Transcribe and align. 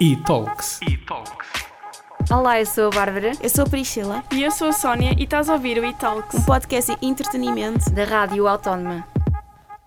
E-Talks. 0.00 0.80
Olá, 2.30 2.60
eu 2.60 2.66
sou 2.66 2.86
a 2.86 2.90
Bárbara, 2.90 3.32
Eu 3.42 3.48
sou 3.48 3.64
a 3.64 3.68
Priscila, 3.68 4.24
E 4.32 4.42
eu 4.42 4.50
sou 4.50 4.68
a 4.68 4.72
Sónia 4.72 5.14
e 5.18 5.24
estás 5.24 5.48
a 5.48 5.54
ouvir 5.54 5.78
o 5.78 5.84
E-Talks. 5.84 6.38
um 6.38 6.42
podcast 6.44 6.96
de 6.96 7.06
entretenimento. 7.06 7.90
da 7.90 8.04
Rádio 8.04 8.46
Autónoma. 8.46 9.06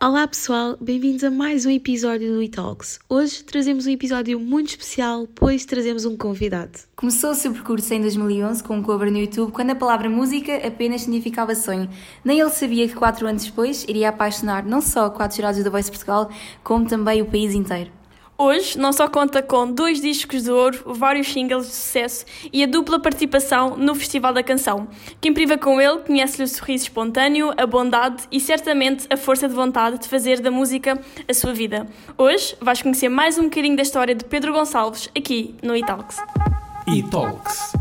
Olá 0.04 0.28
pessoal, 0.28 0.76
bem-vindos 0.82 1.24
a 1.24 1.30
mais 1.30 1.66
um 1.66 1.70
episódio 1.70 2.34
do 2.34 2.42
eTalks. 2.42 3.00
Hoje 3.08 3.44
trazemos 3.44 3.86
um 3.86 3.92
episódio 3.92 4.40
muito 4.40 4.70
especial, 4.70 5.28
pois 5.36 5.64
trazemos 5.64 6.06
um 6.06 6.18
convidado. 6.18 6.72
Começou 6.96 7.30
o 7.32 7.36
seu 7.36 7.54
percurso 7.54 7.94
em 7.94 8.02
2011 8.02 8.64
com 8.64 8.78
um 8.78 8.82
cover 8.82 9.12
no 9.12 9.20
YouTube, 9.20 9.52
quando 9.52 9.70
a 9.70 9.76
palavra 9.76 10.10
música 10.10 10.56
apenas 10.68 11.02
significava 11.04 11.54
sonho. 11.54 11.88
Nem 12.26 12.40
ele 12.40 12.50
sabia 12.50 12.88
que 12.88 12.96
quatro 12.96 13.28
anos 13.28 13.46
depois 13.46 13.86
iria 13.88 14.10
apaixonar 14.10 14.66
não 14.66 14.82
só 14.82 15.08
quatro 15.12 15.38
jurados 15.38 15.64
da 15.64 15.70
Voice 15.70 15.92
Portugal, 15.92 16.32
como 16.64 16.88
também 16.88 17.22
o 17.22 17.26
país 17.28 17.54
inteiro. 17.54 17.92
Hoje 18.38 18.78
não 18.78 18.92
só 18.92 19.08
conta 19.08 19.42
com 19.42 19.72
dois 19.72 20.02
discos 20.02 20.44
de 20.44 20.52
ouro, 20.52 20.80
vários 20.86 21.28
singles 21.28 21.68
de 21.68 21.74
sucesso 21.74 22.26
e 22.52 22.64
a 22.64 22.68
dupla 22.68 23.00
participação 23.00 23.78
no 23.78 23.94
Festival 23.94 24.34
da 24.34 24.42
Canção. 24.42 24.88
Quem 25.20 25.34
priva 25.34 25.58
com 25.58 25.80
ele 25.80 26.00
conhece-lhe 26.00 26.44
o 26.44 26.48
sorriso 26.48 26.86
espontâneo, 26.86 27.54
a 27.56 27.68
bondade 27.68 28.24
e 28.32 28.40
certamente 28.40 29.06
a 29.12 29.18
força 29.18 29.48
de 29.48 29.54
vontade 29.54 30.00
de 30.00 30.08
fazer 30.08 30.40
da 30.40 30.50
música 30.50 31.00
a 31.28 31.34
sua 31.34 31.54
vida. 31.54 31.88
Hoje 32.18 32.56
vais 32.60 32.82
conhecer 32.82 33.10
mais 33.10 33.38
um 33.38 33.44
bocadinho 33.44 33.76
da 33.76 33.84
história 33.84 34.16
de 34.16 34.26
Pedro 34.26 34.54
Gonçalves 34.54 35.10
aqui 35.16 35.56
no 35.62 35.76
E-Talks. 35.76 36.18
E-Talks. 36.88 37.74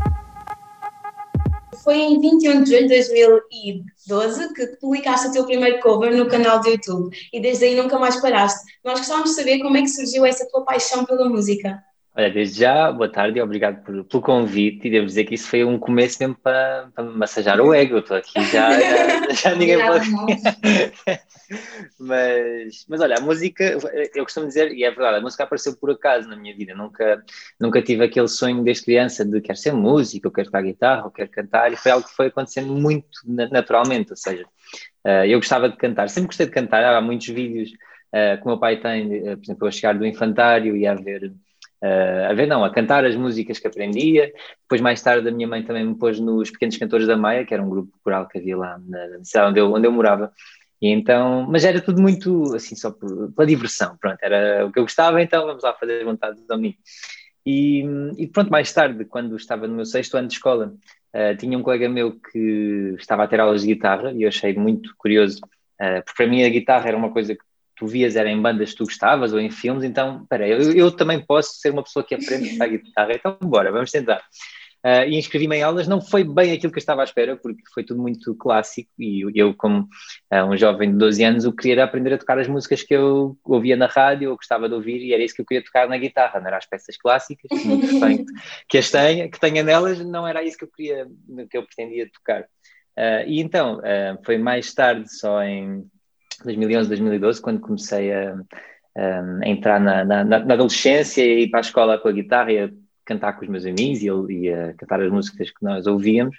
Foi 1.83 1.97
em 1.97 2.19
21 2.19 2.63
de 2.63 2.69
julho 2.69 2.87
de 2.87 2.95
2012 2.95 4.53
que 4.53 4.67
publicaste 4.77 5.27
o 5.27 5.31
teu 5.31 5.45
primeiro 5.45 5.79
cover 5.81 6.15
no 6.15 6.27
canal 6.27 6.59
do 6.59 6.69
YouTube 6.69 7.15
e 7.33 7.39
desde 7.41 7.65
aí 7.65 7.75
nunca 7.75 7.97
mais 7.97 8.21
paraste. 8.21 8.71
Nós 8.83 8.99
gostávamos 8.99 9.31
de 9.31 9.35
saber 9.35 9.59
como 9.59 9.77
é 9.77 9.81
que 9.81 9.87
surgiu 9.87 10.25
essa 10.25 10.47
tua 10.47 10.63
paixão 10.63 11.05
pela 11.05 11.27
música. 11.27 11.83
Olha, 12.13 12.29
desde 12.29 12.59
já, 12.59 12.91
boa 12.91 13.09
tarde 13.09 13.39
obrigado 13.41 13.83
por- 13.85 14.03
pelo 14.03 14.21
convite. 14.21 14.87
E 14.87 14.91
devo 14.91 15.05
dizer 15.05 15.23
que 15.23 15.35
isso 15.35 15.47
foi 15.47 15.63
um 15.63 15.79
começo 15.79 16.17
mesmo 16.19 16.35
para, 16.35 16.89
para 16.93 17.03
massajar 17.05 17.59
o 17.61 17.73
ego. 17.73 17.99
Estou 17.99 18.17
aqui 18.17 18.43
já, 18.51 18.69
já, 18.79 19.29
já 19.51 19.55
ninguém 19.55 19.77
pode. 19.85 20.05
mas, 21.97 22.85
mas 22.89 22.99
olha, 23.01 23.15
a 23.17 23.21
música, 23.21 23.63
eu 24.13 24.23
costumo 24.25 24.45
dizer, 24.47 24.73
e 24.73 24.83
é 24.83 24.89
verdade, 24.91 25.17
a 25.17 25.21
música 25.21 25.43
apareceu 25.43 25.75
por 25.77 25.89
acaso 25.91 26.27
na 26.27 26.35
minha 26.35 26.53
vida. 26.55 26.75
Nunca, 26.75 27.23
nunca 27.57 27.81
tive 27.81 28.03
aquele 28.03 28.27
sonho 28.27 28.61
desde 28.61 28.83
criança 28.83 29.23
de 29.23 29.39
quero 29.39 29.57
ser 29.57 29.71
músico, 29.71 30.27
eu 30.27 30.31
quero 30.31 30.47
tocar 30.47 30.63
guitarra, 30.63 31.05
eu 31.05 31.11
quero 31.11 31.29
cantar. 31.31 31.71
E 31.71 31.77
foi 31.77 31.91
algo 31.93 32.05
que 32.05 32.13
foi 32.13 32.27
acontecendo 32.27 32.73
muito 32.73 33.07
na- 33.25 33.47
naturalmente. 33.47 34.11
Ou 34.11 34.17
seja, 34.17 34.45
eh, 35.05 35.27
eu 35.29 35.39
gostava 35.39 35.69
de 35.69 35.77
cantar, 35.77 36.09
sempre 36.09 36.27
gostei 36.27 36.45
de 36.45 36.51
cantar. 36.51 36.83
Há 36.83 36.99
muitos 37.01 37.27
vídeos 37.27 37.71
eh, 38.11 38.35
que 38.37 38.43
o 38.43 38.47
meu 38.47 38.59
pai 38.59 38.81
tem, 38.81 39.15
eh, 39.27 39.35
por 39.37 39.43
exemplo, 39.43 39.63
eu 39.65 39.67
a 39.69 39.71
chegar 39.71 39.97
do 39.97 40.05
infantário 40.05 40.75
e 40.75 40.85
a 40.85 40.93
ver 40.93 41.31
Uh, 41.83 42.29
a 42.29 42.33
ver, 42.33 42.45
não, 42.45 42.63
a 42.63 42.69
cantar 42.69 43.03
as 43.05 43.15
músicas 43.15 43.57
que 43.57 43.67
aprendia. 43.67 44.31
Depois, 44.61 44.79
mais 44.81 45.01
tarde, 45.01 45.27
a 45.27 45.31
minha 45.31 45.47
mãe 45.47 45.63
também 45.63 45.83
me 45.83 45.95
pôs 45.95 46.19
nos 46.19 46.51
Pequenos 46.51 46.77
Cantores 46.77 47.07
da 47.07 47.17
Maia, 47.17 47.45
que 47.45 47.53
era 47.53 47.63
um 47.63 47.69
grupo 47.69 47.91
coral 48.03 48.27
que 48.27 48.37
havia 48.37 48.55
lá 48.55 48.79
na 48.87 49.23
cidade 49.23 49.49
onde 49.49 49.59
eu, 49.59 49.73
onde 49.73 49.87
eu 49.87 49.91
morava. 49.91 50.31
E 50.81 50.89
então, 50.89 51.45
mas 51.47 51.63
era 51.63 51.79
tudo 51.79 52.01
muito 52.01 52.55
assim, 52.55 52.75
só 52.75 52.91
por, 52.91 53.31
pela 53.33 53.47
diversão, 53.47 53.95
pronto, 53.97 54.17
era 54.21 54.65
o 54.65 54.71
que 54.71 54.79
eu 54.79 54.83
gostava, 54.83 55.21
então 55.21 55.45
vamos 55.45 55.63
lá 55.63 55.73
fazer 55.75 55.99
as 55.99 56.03
vontades 56.03 56.43
de 56.43 56.57
mim. 56.57 56.75
E, 57.45 57.83
e 58.17 58.27
pronto, 58.27 58.49
mais 58.49 58.73
tarde, 58.73 59.05
quando 59.05 59.35
estava 59.35 59.67
no 59.67 59.75
meu 59.75 59.85
sexto 59.85 60.17
ano 60.17 60.27
de 60.27 60.35
escola, 60.35 60.73
uh, 61.15 61.37
tinha 61.37 61.57
um 61.57 61.61
colega 61.61 61.87
meu 61.87 62.19
que 62.19 62.95
estava 62.97 63.23
a 63.23 63.27
ter 63.27 63.39
aulas 63.39 63.61
de 63.61 63.67
guitarra 63.67 64.11
e 64.11 64.23
eu 64.23 64.29
achei 64.29 64.55
muito 64.55 64.93
curioso, 64.97 65.39
uh, 65.79 66.03
porque 66.03 66.17
para 66.17 66.27
mim 66.27 66.43
a 66.43 66.49
guitarra 66.49 66.87
era 66.87 66.97
uma 66.97 67.11
coisa 67.11 67.35
que 67.35 67.43
tu 67.81 67.87
vias 67.87 68.15
era 68.15 68.29
em 68.29 68.39
bandas 68.39 68.69
que 68.69 68.77
tu 68.77 68.83
gostavas 68.83 69.33
ou 69.33 69.39
em 69.39 69.49
filmes, 69.49 69.83
então, 69.83 70.21
espera 70.21 70.47
eu, 70.47 70.71
eu 70.71 70.91
também 70.91 71.19
posso 71.19 71.55
ser 71.55 71.71
uma 71.71 71.81
pessoa 71.81 72.05
que 72.05 72.13
aprende 72.13 72.61
a 72.61 72.67
guitarra, 72.67 73.13
então 73.13 73.35
bora, 73.41 73.71
vamos 73.71 73.89
tentar. 73.89 74.21
Uh, 74.85 75.05
e 75.07 75.17
inscrevi-me 75.17 75.57
em 75.57 75.63
aulas, 75.63 75.87
não 75.87 75.99
foi 75.99 76.23
bem 76.23 76.51
aquilo 76.51 76.71
que 76.71 76.77
eu 76.77 76.81
estava 76.81 77.01
à 77.01 77.03
espera, 77.03 77.35
porque 77.35 77.63
foi 77.73 77.83
tudo 77.83 77.99
muito 77.99 78.35
clássico 78.35 78.91
e 78.99 79.23
eu, 79.33 79.55
como 79.55 79.87
uh, 80.31 80.45
um 80.47 80.55
jovem 80.55 80.91
de 80.91 80.97
12 80.97 81.23
anos, 81.23 81.45
o 81.45 81.51
que 81.51 81.63
queria 81.63 81.73
era 81.73 81.83
aprender 81.85 82.13
a 82.13 82.17
tocar 82.19 82.37
as 82.37 82.47
músicas 82.47 82.83
que 82.83 82.93
eu 82.93 83.35
ouvia 83.43 83.75
na 83.75 83.87
rádio, 83.87 84.29
ou 84.29 84.35
gostava 84.35 84.69
de 84.69 84.75
ouvir, 84.75 85.01
e 85.01 85.11
era 85.11 85.23
isso 85.23 85.33
que 85.33 85.41
eu 85.41 85.45
queria 85.45 85.63
tocar 85.63 85.89
na 85.89 85.97
guitarra, 85.97 86.39
não 86.39 86.47
era 86.47 86.57
as 86.57 86.67
peças 86.67 86.97
clássicas, 86.97 87.49
muito 87.65 88.31
que 88.69 88.77
as 88.77 88.91
tenha, 88.91 89.27
que 89.27 89.39
tenha 89.39 89.63
nelas, 89.63 89.99
não 90.05 90.27
era 90.27 90.43
isso 90.43 90.57
que 90.57 90.65
eu 90.65 90.71
queria, 90.71 91.07
que 91.49 91.57
eu 91.57 91.65
pretendia 91.65 92.07
tocar. 92.11 92.43
Uh, 92.95 93.25
e 93.25 93.39
então, 93.39 93.81
foi 94.23 94.37
mais 94.37 94.71
tarde, 94.71 95.11
só 95.11 95.41
em 95.41 95.83
2011, 96.43 96.87
2012, 96.87 97.41
quando 97.41 97.59
comecei 97.59 98.13
a, 98.13 98.35
a 98.95 99.47
entrar 99.47 99.79
na, 99.79 100.03
na, 100.03 100.23
na, 100.23 100.37
adolescência 100.37 101.23
e 101.23 101.43
ir 101.43 101.49
para 101.49 101.59
a 101.59 101.61
escola 101.61 101.97
com 101.97 102.07
a 102.07 102.11
guitarra 102.11 102.51
e 102.51 102.59
a 102.59 102.69
cantar 103.05 103.33
com 103.33 103.43
os 103.43 103.49
meus 103.49 103.65
amigos 103.65 104.01
e, 104.01 104.07
e 104.33 104.53
a 104.53 104.73
cantar 104.73 105.01
as 105.01 105.11
músicas 105.11 105.49
que 105.49 105.63
nós 105.63 105.87
ouvíamos, 105.87 106.35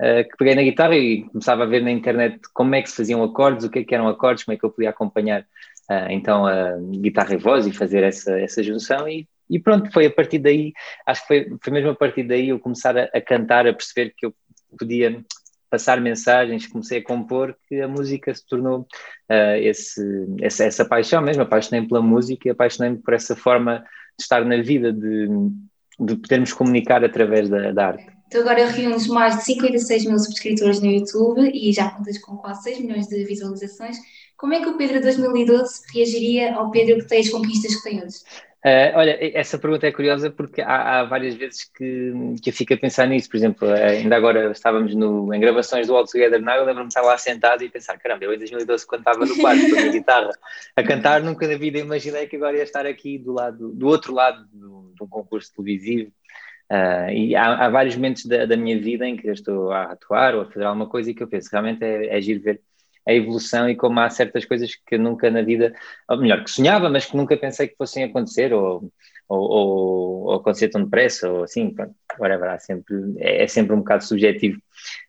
uh, 0.00 0.28
que 0.28 0.36
peguei 0.38 0.54
na 0.54 0.62
guitarra 0.62 0.96
e 0.96 1.24
começava 1.24 1.64
a 1.64 1.66
ver 1.66 1.82
na 1.82 1.90
internet 1.90 2.40
como 2.52 2.74
é 2.74 2.82
que 2.82 2.90
se 2.90 2.96
faziam 2.96 3.22
acordes, 3.22 3.64
o 3.64 3.70
que, 3.70 3.80
é 3.80 3.84
que 3.84 3.94
eram 3.94 4.08
acordes, 4.08 4.44
como 4.44 4.54
é 4.54 4.58
que 4.58 4.64
eu 4.64 4.70
podia 4.70 4.90
acompanhar 4.90 5.42
uh, 5.42 6.10
então 6.10 6.46
a 6.46 6.76
guitarra 6.78 7.34
e 7.34 7.38
voz 7.38 7.66
e 7.66 7.72
fazer 7.72 8.02
essa, 8.02 8.38
essa 8.38 8.62
junção 8.62 9.08
e, 9.08 9.28
e 9.50 9.58
pronto, 9.58 9.92
foi 9.92 10.06
a 10.06 10.10
partir 10.10 10.38
daí, 10.38 10.72
acho 11.06 11.22
que 11.22 11.26
foi, 11.28 11.56
foi 11.62 11.72
mesmo 11.72 11.90
a 11.90 11.94
partir 11.94 12.22
daí 12.22 12.48
eu 12.48 12.58
começar 12.58 12.96
a, 12.96 13.04
a 13.14 13.20
cantar, 13.20 13.66
a 13.66 13.74
perceber 13.74 14.14
que 14.16 14.26
eu 14.26 14.34
podia 14.78 15.22
passar 15.72 15.98
mensagens, 16.02 16.66
comecei 16.66 16.98
a 16.98 17.02
compor, 17.02 17.56
que 17.66 17.80
a 17.80 17.88
música 17.88 18.34
se 18.34 18.46
tornou 18.46 18.80
uh, 18.80 19.56
esse, 19.56 20.02
essa, 20.42 20.64
essa 20.64 20.84
paixão 20.84 21.22
mesmo, 21.22 21.42
apaixonei-me 21.42 21.88
pela 21.88 22.02
música 22.02 22.46
e 22.46 22.50
apaixonei-me 22.50 22.98
por 22.98 23.14
essa 23.14 23.34
forma 23.34 23.78
de 23.78 24.22
estar 24.22 24.44
na 24.44 24.60
vida, 24.60 24.92
de, 24.92 25.28
de 25.98 26.16
podermos 26.16 26.52
comunicar 26.52 27.02
através 27.02 27.48
da, 27.48 27.72
da 27.72 27.86
arte. 27.86 28.06
Tu 28.30 28.36
agora 28.36 28.66
reúnes 28.66 29.06
mais 29.06 29.38
de 29.38 29.44
56 29.44 30.04
mil 30.04 30.18
subscritores 30.18 30.78
no 30.80 30.90
YouTube 30.90 31.50
e 31.54 31.72
já 31.72 31.90
contas 31.90 32.18
com 32.18 32.36
quase 32.36 32.64
6 32.64 32.80
milhões 32.80 33.06
de 33.06 33.24
visualizações. 33.24 33.96
Como 34.36 34.52
é 34.52 34.60
que 34.60 34.68
o 34.68 34.76
Pedro 34.76 34.96
de 34.98 35.04
2012 35.04 35.84
reagiria 35.94 36.54
ao 36.54 36.70
Pedro 36.70 36.98
que 36.98 37.08
tem 37.08 37.20
as 37.20 37.30
conquistas 37.30 37.74
que 37.76 37.82
tem 37.82 38.04
hoje? 38.04 38.18
Uh, 38.64 38.94
olha, 38.94 39.18
essa 39.36 39.58
pergunta 39.58 39.88
é 39.88 39.90
curiosa 39.90 40.30
porque 40.30 40.62
há, 40.62 41.00
há, 41.00 41.04
várias 41.04 41.34
vezes 41.34 41.64
que, 41.64 42.12
que 42.40 42.50
eu 42.50 42.54
fico 42.54 42.72
a 42.72 42.76
pensar 42.76 43.08
nisso. 43.08 43.28
Por 43.28 43.36
exemplo, 43.36 43.68
ainda 43.68 44.14
agora 44.14 44.52
estávamos 44.52 44.94
no, 44.94 45.34
em 45.34 45.40
gravações 45.40 45.88
do 45.88 45.96
All 45.96 46.04
Together 46.04 46.40
Now, 46.40 46.54
eu 46.54 46.64
lembro-me 46.64 46.86
de 46.86 46.94
estar 46.94 47.02
lá 47.02 47.18
sentado 47.18 47.64
e 47.64 47.68
pensar: 47.68 47.98
caramba, 47.98 48.24
eu 48.24 48.32
em 48.32 48.38
2012, 48.38 48.86
quando 48.86 49.00
estava 49.00 49.26
no 49.26 49.36
quarto 49.36 49.68
com 49.68 49.76
a 49.76 49.80
minha 49.80 49.90
guitarra 49.90 50.30
a 50.76 50.82
cantar, 50.84 51.20
nunca 51.22 51.48
na 51.48 51.56
vida 51.56 51.80
imaginei 51.80 52.28
que 52.28 52.36
agora 52.36 52.56
ia 52.56 52.62
estar 52.62 52.86
aqui 52.86 53.18
do, 53.18 53.32
lado, 53.32 53.72
do 53.72 53.88
outro 53.88 54.14
lado 54.14 54.46
de 54.52 54.64
um 54.64 55.08
concurso 55.08 55.52
televisivo. 55.56 56.12
Uh, 56.70 57.10
e 57.10 57.34
há, 57.34 57.66
há, 57.66 57.68
vários 57.68 57.96
momentos 57.96 58.24
da, 58.26 58.46
da, 58.46 58.56
minha 58.56 58.80
vida 58.80 59.06
em 59.06 59.16
que 59.16 59.28
eu 59.28 59.32
estou 59.34 59.72
a 59.72 59.92
atuar 59.92 60.34
ou 60.34 60.42
a 60.42 60.46
fazer 60.46 60.64
alguma 60.64 60.88
coisa 60.88 61.10
e 61.10 61.14
que 61.14 61.22
eu 61.22 61.28
penso 61.28 61.50
realmente 61.50 61.84
é, 61.84 62.16
é 62.16 62.20
giro 62.20 62.40
ver 62.40 62.62
a 63.06 63.12
evolução 63.12 63.68
e 63.68 63.76
como 63.76 64.00
há 64.00 64.08
certas 64.10 64.44
coisas 64.44 64.74
que 64.86 64.96
nunca 64.96 65.30
na 65.30 65.42
vida, 65.42 65.74
ou 66.08 66.18
melhor, 66.18 66.44
que 66.44 66.50
sonhava, 66.50 66.88
mas 66.88 67.06
que 67.06 67.16
nunca 67.16 67.36
pensei 67.36 67.68
que 67.68 67.76
fossem 67.76 68.04
acontecer 68.04 68.52
ou, 68.52 68.92
ou, 69.28 69.40
ou, 69.40 70.22
ou 70.24 70.34
acontecer 70.34 70.68
tão 70.68 70.84
depressa 70.84 71.28
ou 71.30 71.44
assim, 71.44 71.70
pronto, 71.70 71.94
whatever, 72.18 72.50
há 72.50 72.58
sempre, 72.58 72.96
é, 73.18 73.44
é 73.44 73.46
sempre 73.46 73.74
um 73.74 73.78
bocado 73.78 74.04
subjetivo. 74.04 74.60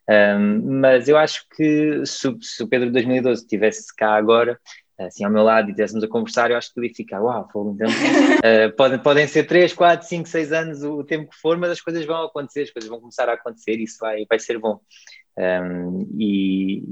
Um, 0.10 0.80
mas 0.80 1.08
eu 1.08 1.18
acho 1.18 1.46
que 1.56 2.06
se, 2.06 2.36
se 2.42 2.64
o 2.64 2.68
Pedro 2.68 2.88
de 2.88 2.94
2012 2.94 3.42
estivesse 3.42 3.96
cá 3.96 4.16
agora, 4.16 4.60
assim 5.00 5.24
ao 5.24 5.32
meu 5.32 5.44
lado 5.44 5.68
e 5.68 5.72
estivéssemos 5.72 6.04
a 6.04 6.08
conversar, 6.08 6.52
eu 6.52 6.58
acho 6.58 6.74
que 6.74 6.80
ele 6.80 6.88
ia 6.88 6.94
ficar, 6.94 7.22
uau, 7.22 7.48
então, 7.76 7.88
uh, 8.70 8.76
podem, 8.76 9.00
podem 9.00 9.28
ser 9.28 9.44
3, 9.46 9.74
4, 9.74 10.08
5, 10.08 10.28
6 10.28 10.52
anos 10.52 10.84
o 10.84 11.04
tempo 11.04 11.30
que 11.30 11.38
for, 11.38 11.58
mas 11.58 11.72
as 11.72 11.82
coisas 11.82 12.06
vão 12.06 12.24
acontecer, 12.24 12.64
as 12.64 12.72
coisas 12.72 12.90
vão 12.90 13.00
começar 13.00 13.30
a 13.30 13.34
acontecer 13.34 13.80
e 13.80 13.84
isso 13.84 13.98
vai, 14.00 14.26
vai 14.28 14.40
ser 14.40 14.58
bom. 14.60 14.80
Um, 15.38 16.08
e, 16.20 16.84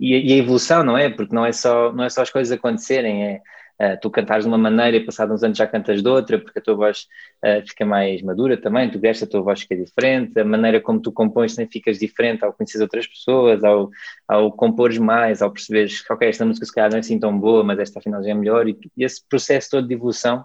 e, 0.00 0.32
a 0.32 0.36
evolução, 0.36 0.82
não 0.82 0.96
é? 0.96 1.10
Porque 1.10 1.34
não 1.34 1.44
é 1.44 1.52
só, 1.52 1.92
não 1.92 2.04
é 2.04 2.08
só 2.08 2.22
as 2.22 2.30
coisas 2.30 2.50
acontecerem, 2.50 3.24
é 3.24 3.42
uh, 3.80 4.00
tu 4.00 4.10
cantares 4.10 4.44
de 4.44 4.48
uma 4.48 4.58
maneira 4.58 4.96
e 4.96 5.04
passados 5.04 5.34
uns 5.34 5.42
anos 5.42 5.58
já 5.58 5.66
cantas 5.66 6.02
de 6.02 6.08
outra, 6.08 6.38
porque 6.38 6.58
a 6.58 6.62
tua 6.62 6.74
voz 6.74 7.06
uh, 7.44 7.66
fica 7.66 7.84
mais 7.84 8.22
madura 8.22 8.56
também, 8.56 8.90
tu 8.90 8.98
deste 8.98 9.24
a 9.24 9.26
tua 9.26 9.42
voz 9.42 9.60
fica 9.60 9.76
diferente, 9.76 10.38
a 10.38 10.44
maneira 10.44 10.80
como 10.80 11.00
tu 11.00 11.12
compões 11.12 11.54
também 11.54 11.70
ficas 11.70 11.98
diferente 11.98 12.44
ao 12.44 12.52
conhecer 12.52 12.80
outras 12.80 13.06
pessoas, 13.06 13.64
ao, 13.64 13.90
ao 14.28 14.52
compores 14.52 14.98
mais, 14.98 15.42
ao 15.42 15.50
perceberes 15.50 16.00
que, 16.00 16.12
ok, 16.12 16.28
esta 16.28 16.44
música 16.44 16.66
se 16.66 16.72
calhar 16.72 16.90
não 16.90 16.96
é 16.96 17.00
assim 17.00 17.18
tão 17.18 17.38
boa, 17.38 17.64
mas 17.64 17.78
esta 17.78 17.98
afinal 17.98 18.22
já 18.22 18.30
é 18.30 18.34
melhor, 18.34 18.68
e, 18.68 18.78
e 18.96 19.04
esse 19.04 19.26
processo 19.28 19.70
todo 19.70 19.86
de 19.86 19.94
evolução, 19.94 20.44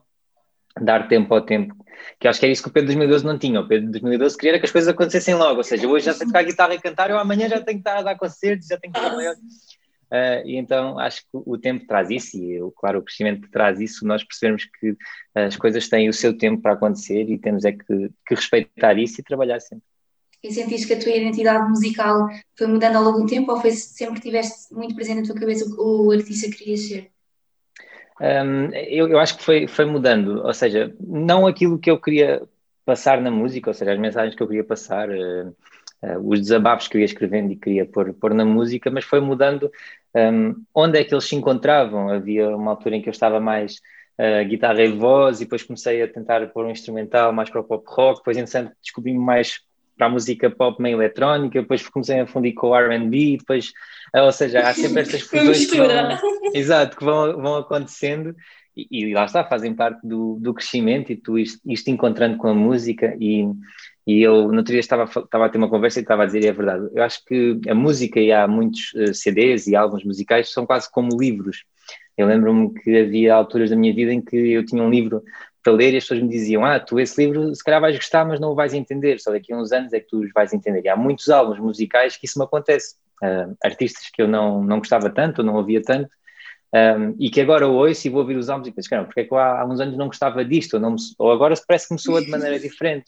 dar 0.80 1.07
tempo 1.07 1.33
ao 1.33 1.42
tempo, 1.42 1.75
que 2.19 2.27
acho 2.27 2.39
que 2.39 2.45
é 2.45 2.51
isso 2.51 2.63
que 2.63 2.69
o 2.69 2.72
Pedro 2.72 2.89
de 2.89 2.95
2012 2.95 3.25
não 3.25 3.38
tinha. 3.38 3.60
O 3.60 3.68
Pedro 3.68 3.86
de 3.86 3.92
2012 3.94 4.38
queria 4.38 4.60
que 4.60 4.66
as 4.66 4.72
coisas 4.72 4.88
acontecessem 4.89 5.36
logo, 5.36 5.57
ou 5.57 5.63
seja, 5.63 5.88
hoje 5.88 6.06
já 6.06 6.13
sei 6.13 6.27
tocar 6.27 6.44
guitarra 6.44 6.75
e 6.75 6.81
cantar, 6.81 7.10
eu 7.10 7.18
amanhã 7.18 7.48
já 7.48 7.62
tenho 7.62 7.81
que 7.81 7.88
estar 7.88 8.00
a 8.00 8.04
dar 8.04 8.18
concertos, 8.18 8.68
já 8.68 8.77
tenho 8.77 8.94
que 8.94 9.00
maior. 9.00 9.36
Uh, 9.36 10.45
e 10.45 10.56
então 10.56 11.00
acho 11.00 11.22
que 11.22 11.27
o 11.33 11.57
tempo 11.57 11.86
traz 11.88 12.10
isso, 12.10 12.38
e 12.38 12.54
eu, 12.54 12.72
claro, 12.72 13.00
o 13.00 13.01
crescimento 13.01 13.50
traz 13.50 13.80
isso, 13.80 14.06
nós 14.06 14.24
percebemos 14.24 14.66
que 14.66 14.95
as 15.33 15.56
coisas 15.57 15.89
têm 15.89 16.07
o 16.07 16.13
seu 16.13 16.38
tempo 16.38 16.62
para 16.62 16.74
acontecer 16.74 17.30
e 17.30 17.39
temos 17.39 17.66
é 17.66 17.72
que, 17.72 18.10
que 18.27 18.36
respeitar 18.36 18.98
isso 18.98 19.19
e 19.19 19.24
trabalhar 19.24 19.60
sempre. 19.60 19.83
E 20.44 20.54
sentiste 20.54 20.86
que 20.86 20.94
a 20.94 21.00
tua 21.00 21.12
identidade 21.12 21.68
musical 21.68 22.27
foi 22.56 22.68
mudando 22.68 22.98
ao 22.98 23.04
longo 23.04 23.22
do 23.22 23.25
tempo 23.25 23.51
ou 23.51 23.60
foi 23.60 23.72
sempre 23.72 24.22
tiveste 24.22 24.72
muito 24.72 24.94
presente 24.94 25.22
na 25.22 25.25
tua 25.25 25.39
cabeça 25.39 25.66
o, 25.66 26.06
o 26.06 26.12
artista 26.12 26.51
que 26.51 26.57
querias 26.57 26.81
ser? 26.81 27.15
Um, 28.22 28.74
eu, 28.74 29.10
eu, 29.10 29.20
acho 29.20 29.38
que 29.38 29.44
foi, 29.44 29.68
foi 29.68 29.86
mudando, 29.86 30.46
ou 30.46 30.54
seja, 30.54 30.96
não 31.00 31.46
aquilo 31.46 31.78
que 31.78 31.92
eu 31.92 32.00
queria 32.00 32.42
passar 32.86 33.20
na 33.20 33.30
música, 33.30 33.70
ou 33.70 33.74
seja, 33.74 33.92
as 33.92 34.00
mensagens 34.00 34.36
que 34.36 34.42
eu 34.42 34.48
queria 34.48 34.64
passar, 34.64 35.10
uh, 35.10 35.50
uh, 36.02 36.30
os 36.30 36.40
desabafos 36.40 36.88
que 36.88 36.96
eu 36.96 37.00
ia 37.00 37.06
escrevendo 37.06 37.52
e 37.52 37.58
queria 37.58 37.86
pôr, 37.86 38.14
pôr 38.14 38.34
na 38.34 38.46
música, 38.46 38.90
mas 38.90 39.04
foi 39.04 39.20
mudando 39.20 39.70
um, 40.16 40.56
onde 40.74 41.00
é 41.00 41.04
que 41.04 41.14
eles 41.14 41.26
se 41.26 41.36
encontravam. 41.36 42.10
Havia 42.10 42.56
uma 42.56 42.72
altura 42.72 42.96
em 42.96 43.02
que 43.02 43.10
eu 43.10 43.12
estava 43.12 43.40
mais 43.40 43.82
uh, 44.20 44.48
guitarra 44.48 44.82
e 44.84 44.92
voz, 44.92 45.42
e 45.42 45.46
depois 45.46 45.64
comecei 45.64 46.02
a 46.02 46.08
tentar 46.08 46.48
pôr 46.48 46.66
um 46.66 46.72
instrumental 46.72 47.34
mais 47.34 47.50
para 47.50 47.62
o 47.62 47.64
pop 47.64 47.84
rock, 47.88 48.20
depois, 48.20 48.38
entretanto, 48.38 48.72
descobri-me 48.82 49.20
mais 49.20 49.60
para 49.98 50.08
a 50.08 50.10
música 50.10 50.50
pop 50.50 50.82
meio 50.82 50.98
eletrónica, 50.98 51.62
depois 51.62 51.88
comecei 51.88 52.20
a 52.20 52.28
fundir 52.28 52.54
com 52.54 52.68
o 52.68 52.76
R&B, 52.76 53.38
depois, 53.40 53.72
ou 54.14 54.32
seja, 54.32 54.60
há 54.60 54.74
sempre 54.74 55.02
estas 55.02 55.22
fusões 55.28 55.66
que 55.66 55.78
vão, 55.78 55.88
exato, 56.54 56.98
que 56.98 57.04
vão, 57.04 57.42
vão 57.42 57.56
acontecendo 57.58 58.36
e, 58.76 58.88
e, 58.92 59.14
lá 59.14 59.26
está, 59.26 59.44
fazem 59.44 59.74
parte 59.74 60.06
do, 60.06 60.38
do 60.40 60.54
crescimento 60.54 61.12
e 61.12 61.16
tu 61.16 61.40
isto, 61.40 61.60
isto 61.66 61.90
encontrando 61.90 62.38
com 62.38 62.50
a 62.50 62.54
música 62.54 63.16
e, 63.20 63.46
e 64.06 64.22
eu 64.22 64.50
no 64.50 64.58
outro 64.58 64.74
dia 64.74 64.80
estava, 64.80 65.06
estava 65.06 65.46
a 65.46 65.50
ter 65.50 65.58
uma 65.58 65.70
conversa 65.70 66.00
e 66.00 66.02
estava 66.02 66.24
a 66.24 66.26
dizer, 66.26 66.44
e 66.44 66.48
é 66.48 66.52
verdade, 66.52 66.90
eu 66.94 67.04
acho 67.04 67.24
que 67.26 67.60
a 67.70 67.74
música 67.74 68.20
e 68.20 68.32
há 68.32 68.48
muitos 68.48 68.94
eh, 68.96 69.14
CDs 69.14 69.68
e 69.68 69.76
álbuns 69.76 70.04
musicais 70.04 70.52
são 70.52 70.66
quase 70.66 70.92
como 70.92 71.18
livros, 71.18 71.64
eu 72.18 72.28
lembro-me 72.28 72.74
que 72.74 72.98
havia 72.98 73.34
alturas 73.34 73.70
da 73.70 73.76
minha 73.76 73.94
vida 73.94 74.14
em 74.14 74.22
que 74.22 74.36
eu 74.36 74.66
tinha 74.66 74.84
um 74.84 74.90
livro 74.90 75.24
para 75.66 75.74
ler 75.74 75.96
e 75.96 75.98
as 75.98 76.04
pessoas 76.04 76.22
me 76.22 76.30
diziam: 76.30 76.64
Ah, 76.64 76.80
tu 76.80 77.00
esse 77.00 77.20
livro 77.26 77.54
se 77.54 77.64
calhar 77.64 77.82
vais 77.82 77.96
gostar, 77.96 78.24
mas 78.24 78.40
não 78.40 78.52
o 78.52 78.56
vais 78.56 78.74
entender, 78.76 79.20
só 79.20 79.32
daqui 79.32 79.52
a 79.52 79.58
uns 79.58 79.72
anos 79.72 79.92
é 79.94 80.00
que 80.00 80.08
tu 80.08 80.20
os 80.20 80.32
vais 80.32 80.54
entender. 80.54 80.86
E 80.86 80.88
há 80.88 80.96
muitos 80.96 81.28
álbuns 81.30 81.58
musicais 81.58 82.16
que 82.16 82.28
isso 82.28 82.38
me 82.38 82.46
acontece. 82.46 82.96
Uh, 83.24 83.58
artistas 83.64 84.10
que 84.14 84.22
eu 84.22 84.28
não, 84.28 84.64
não 84.64 84.78
gostava 84.78 85.10
tanto, 85.10 85.40
ou 85.40 85.46
não 85.46 85.56
ouvia 85.56 85.82
tanto, 85.82 86.10
um, 86.74 87.16
e 87.18 87.30
que 87.30 87.40
agora 87.40 87.66
ouço 87.66 88.06
e 88.06 88.10
vou 88.10 88.22
ouvir 88.22 88.38
os 88.38 88.50
álbuns 88.50 88.68
e 88.68 88.72
penso: 88.72 88.90
Caramba, 88.90 89.08
porque 89.08 89.22
é 89.22 89.24
que 89.24 89.34
eu 89.34 89.38
há, 89.38 89.62
há 89.62 89.66
uns 89.66 89.80
anos 89.80 89.98
não 89.98 90.08
gostava 90.08 90.46
disto, 90.46 90.76
ou, 90.76 90.80
não 90.80 90.92
me, 90.92 90.98
ou 91.18 91.32
agora 91.32 91.56
parece 91.68 91.88
que 91.88 91.96
me 91.96 92.00
soa 92.00 92.22
de 92.22 92.30
maneira 92.30 92.60
diferente. 92.60 93.06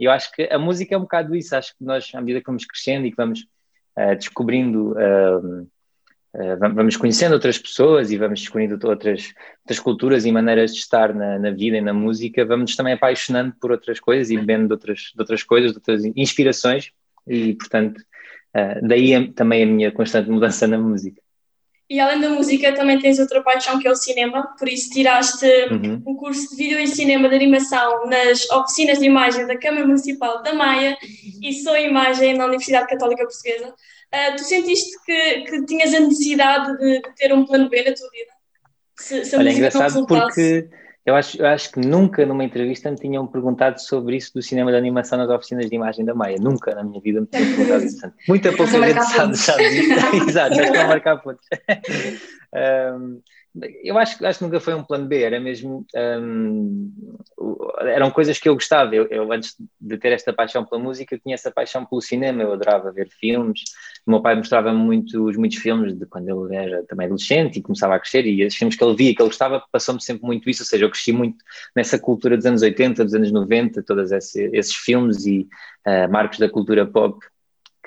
E 0.00 0.04
eu 0.04 0.10
acho 0.10 0.32
que 0.32 0.48
a 0.50 0.58
música 0.58 0.94
é 0.94 0.98
um 0.98 1.02
bocado 1.02 1.36
isso. 1.36 1.54
Acho 1.54 1.76
que 1.76 1.84
nós, 1.84 2.10
à 2.14 2.20
medida 2.20 2.40
que 2.40 2.46
vamos 2.46 2.64
crescendo 2.64 3.06
e 3.06 3.10
que 3.10 3.16
vamos 3.16 3.40
uh, 3.98 4.16
descobrindo. 4.16 4.92
Uh, 4.92 5.68
vamos 6.58 6.96
conhecendo 6.96 7.32
outras 7.32 7.58
pessoas 7.58 8.10
e 8.10 8.18
vamos 8.18 8.40
descobrindo 8.40 8.78
outras, 8.86 9.32
outras 9.60 9.80
culturas 9.80 10.24
e 10.24 10.32
maneiras 10.32 10.72
de 10.74 10.80
estar 10.80 11.14
na, 11.14 11.38
na 11.38 11.50
vida 11.50 11.78
e 11.78 11.80
na 11.80 11.92
música, 11.92 12.44
vamos 12.44 12.76
também 12.76 12.92
apaixonando 12.92 13.54
por 13.60 13.72
outras 13.72 13.98
coisas 13.98 14.30
e 14.30 14.36
bebendo 14.36 14.66
de 14.66 14.72
outras, 14.74 14.98
de 15.14 15.20
outras 15.20 15.42
coisas, 15.42 15.72
de 15.72 15.78
outras 15.78 16.04
inspirações 16.16 16.92
e, 17.26 17.54
portanto, 17.54 17.98
uh, 17.98 18.86
daí 18.86 19.32
também 19.32 19.62
a 19.62 19.66
minha 19.66 19.92
constante 19.92 20.30
mudança 20.30 20.66
na 20.66 20.78
música. 20.78 21.20
E 21.90 21.98
além 21.98 22.20
da 22.20 22.28
música, 22.28 22.74
também 22.74 22.98
tens 22.98 23.18
outra 23.18 23.42
paixão 23.42 23.78
que 23.78 23.88
é 23.88 23.90
o 23.90 23.96
cinema, 23.96 24.54
por 24.58 24.68
isso 24.68 24.90
tiraste 24.90 25.46
uhum. 25.70 26.02
um 26.06 26.14
curso 26.14 26.50
de 26.50 26.56
vídeo 26.56 26.78
e 26.78 26.86
cinema 26.86 27.30
de 27.30 27.34
animação 27.34 28.06
nas 28.06 28.48
oficinas 28.50 28.98
de 28.98 29.06
imagem 29.06 29.46
da 29.46 29.56
Câmara 29.56 29.86
Municipal 29.86 30.42
da 30.42 30.52
Maia 30.52 30.98
e 31.42 31.54
sou 31.54 31.74
imagem 31.78 32.36
na 32.36 32.44
Universidade 32.44 32.88
Católica 32.88 33.24
Portuguesa. 33.24 33.74
Uh, 34.14 34.36
tu 34.36 34.44
sentiste 34.44 34.96
que, 35.04 35.40
que 35.42 35.66
tinhas 35.66 35.92
a 35.92 36.00
necessidade 36.00 36.78
de, 36.78 37.02
de, 37.02 37.14
ter 37.14 37.32
um 37.32 37.44
plano 37.44 37.68
B 37.68 37.82
na 37.82 37.94
tua 37.94 38.08
vida? 38.10 38.32
Se, 38.98 39.24
se 39.24 39.36
Olha, 39.36 39.50
é 39.50 39.52
engraçado 39.52 40.06
porque 40.06 40.68
eu 41.08 41.14
acho, 41.14 41.40
eu 41.40 41.46
acho 41.46 41.72
que 41.72 41.80
nunca 41.80 42.26
numa 42.26 42.44
entrevista 42.44 42.90
me 42.90 42.96
tinham 42.96 43.26
perguntado 43.26 43.80
sobre 43.80 44.16
isso 44.16 44.32
do 44.34 44.42
cinema 44.42 44.70
de 44.70 44.76
animação 44.76 45.18
nas 45.18 45.30
oficinas 45.30 45.68
de 45.68 45.74
imagem 45.74 46.04
da 46.04 46.14
Maia. 46.14 46.36
Nunca 46.38 46.74
na 46.74 46.84
minha 46.84 47.00
vida 47.00 47.20
me 47.20 47.26
tinham 47.26 47.46
perguntado 47.46 47.84
isso. 47.84 48.12
Muita 48.28 48.52
pouca 48.52 48.72
gente 48.72 49.04
sabe, 49.04 49.36
sabe 49.36 49.70
disso. 49.70 49.94
Exato, 50.28 50.54
já 50.54 50.64
estão 50.64 50.82
a 50.82 50.88
marcar 50.88 51.16
pontos. 51.18 51.46
um, 52.98 53.20
eu 53.82 53.98
acho, 53.98 54.24
acho 54.24 54.38
que 54.38 54.44
nunca 54.44 54.60
foi 54.60 54.74
um 54.74 54.84
plano 54.84 55.06
B, 55.06 55.22
era 55.22 55.40
mesmo. 55.40 55.86
Um, 55.94 56.92
eram 57.80 58.10
coisas 58.10 58.38
que 58.38 58.48
eu 58.48 58.54
gostava. 58.54 58.94
Eu, 58.94 59.06
eu, 59.08 59.32
antes 59.32 59.56
de 59.80 59.96
ter 59.98 60.12
esta 60.12 60.32
paixão 60.32 60.64
pela 60.64 60.80
música, 60.80 61.18
tinha 61.18 61.34
essa 61.34 61.50
paixão 61.50 61.84
pelo 61.84 62.00
cinema. 62.00 62.42
Eu 62.42 62.52
adorava 62.52 62.92
ver 62.92 63.08
filmes. 63.08 63.62
O 64.06 64.10
meu 64.10 64.22
pai 64.22 64.36
mostrava-me 64.36 64.78
muitos, 64.78 65.36
muitos 65.36 65.58
filmes 65.58 65.96
de 65.98 66.06
quando 66.06 66.46
ele 66.46 66.56
era 66.56 66.84
também 66.84 67.06
adolescente 67.06 67.58
e 67.58 67.62
começava 67.62 67.94
a 67.94 67.98
crescer. 67.98 68.26
E 68.26 68.44
os 68.46 68.54
filmes 68.54 68.76
que 68.76 68.84
ele 68.84 68.96
via, 68.96 69.14
que 69.14 69.22
ele 69.22 69.28
gostava, 69.28 69.62
passou-me 69.72 70.02
sempre 70.02 70.24
muito 70.24 70.48
isso. 70.48 70.62
Ou 70.62 70.66
seja, 70.66 70.84
eu 70.84 70.90
cresci 70.90 71.12
muito 71.12 71.44
nessa 71.74 71.98
cultura 71.98 72.36
dos 72.36 72.46
anos 72.46 72.62
80, 72.62 73.04
dos 73.04 73.14
anos 73.14 73.32
90, 73.32 73.82
todos 73.82 74.12
esse, 74.12 74.50
esses 74.52 74.74
filmes 74.74 75.26
e 75.26 75.48
uh, 75.86 76.10
marcos 76.10 76.38
da 76.38 76.48
cultura 76.48 76.86
pop 76.86 77.18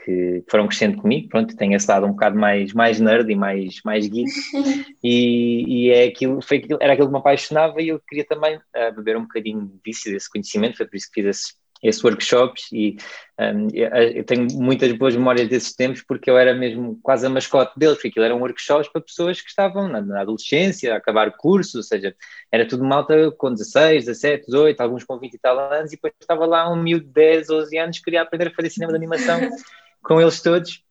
que 0.03 0.43
foram 0.49 0.67
crescendo 0.67 0.97
comigo, 0.97 1.29
pronto, 1.29 1.55
tenho 1.55 1.75
esse 1.75 1.89
lado 1.89 2.05
um 2.05 2.11
bocado 2.11 2.37
mais, 2.37 2.73
mais 2.73 2.99
nerd 2.99 3.31
e 3.31 3.35
mais, 3.35 3.81
mais 3.85 4.07
geek, 4.07 4.29
e, 5.03 5.65
e 5.67 5.91
é 5.91 6.05
aquilo, 6.05 6.41
foi 6.41 6.57
aquilo, 6.57 6.79
era 6.81 6.93
aquilo 6.93 7.07
que 7.07 7.13
me 7.13 7.19
apaixonava 7.19 7.81
e 7.81 7.89
eu 7.89 7.99
queria 7.99 8.25
também 8.25 8.57
uh, 8.57 8.95
beber 8.95 9.17
um 9.17 9.23
bocadinho 9.23 9.71
disso, 9.85 10.09
desse 10.09 10.29
conhecimento, 10.29 10.77
foi 10.77 10.87
por 10.87 10.95
isso 10.95 11.07
que 11.11 11.21
fiz 11.21 11.25
esses, 11.25 11.61
esses 11.83 12.03
workshops 12.03 12.71
e 12.71 12.95
um, 13.39 13.67
eu, 13.73 13.87
eu, 13.89 14.23
tenho 14.23 14.47
muitas 14.53 14.91
boas 14.93 15.15
memórias 15.15 15.49
desses 15.49 15.73
tempos 15.73 16.03
porque 16.03 16.29
eu 16.29 16.37
era 16.37 16.53
mesmo 16.53 16.99
quase 17.01 17.25
a 17.25 17.29
mascote 17.29 17.77
deles, 17.77 17.95
porque 17.95 18.09
aquilo 18.09 18.25
eram 18.25 18.39
workshops 18.39 18.87
para 18.87 19.01
pessoas 19.01 19.41
que 19.41 19.49
estavam 19.49 19.87
na, 19.87 19.99
na 19.99 20.21
adolescência, 20.21 20.93
a 20.93 20.97
acabar 20.97 21.31
cursos, 21.31 21.75
ou 21.75 21.83
seja, 21.83 22.15
era 22.51 22.67
tudo 22.67 22.83
malta 22.83 23.31
com 23.31 23.51
16, 23.51 24.05
17, 24.05 24.45
18, 24.45 24.79
alguns 24.79 25.03
com 25.03 25.17
20 25.17 25.33
e 25.33 25.39
tal 25.39 25.59
anos, 25.59 25.91
e 25.91 25.95
depois 25.95 26.13
estava 26.19 26.45
lá 26.45 26.71
um 26.71 26.75
miúdo 26.75 27.05
de 27.05 27.13
10, 27.13 27.49
11 27.49 27.77
anos 27.77 27.97
que 27.97 28.03
queria 28.05 28.21
aprender 28.21 28.49
a 28.49 28.53
fazer 28.53 28.69
cinema 28.69 28.91
de 28.91 28.97
animação 28.97 29.39
com 30.03 30.19
eles 30.19 30.41
todos. 30.41 30.83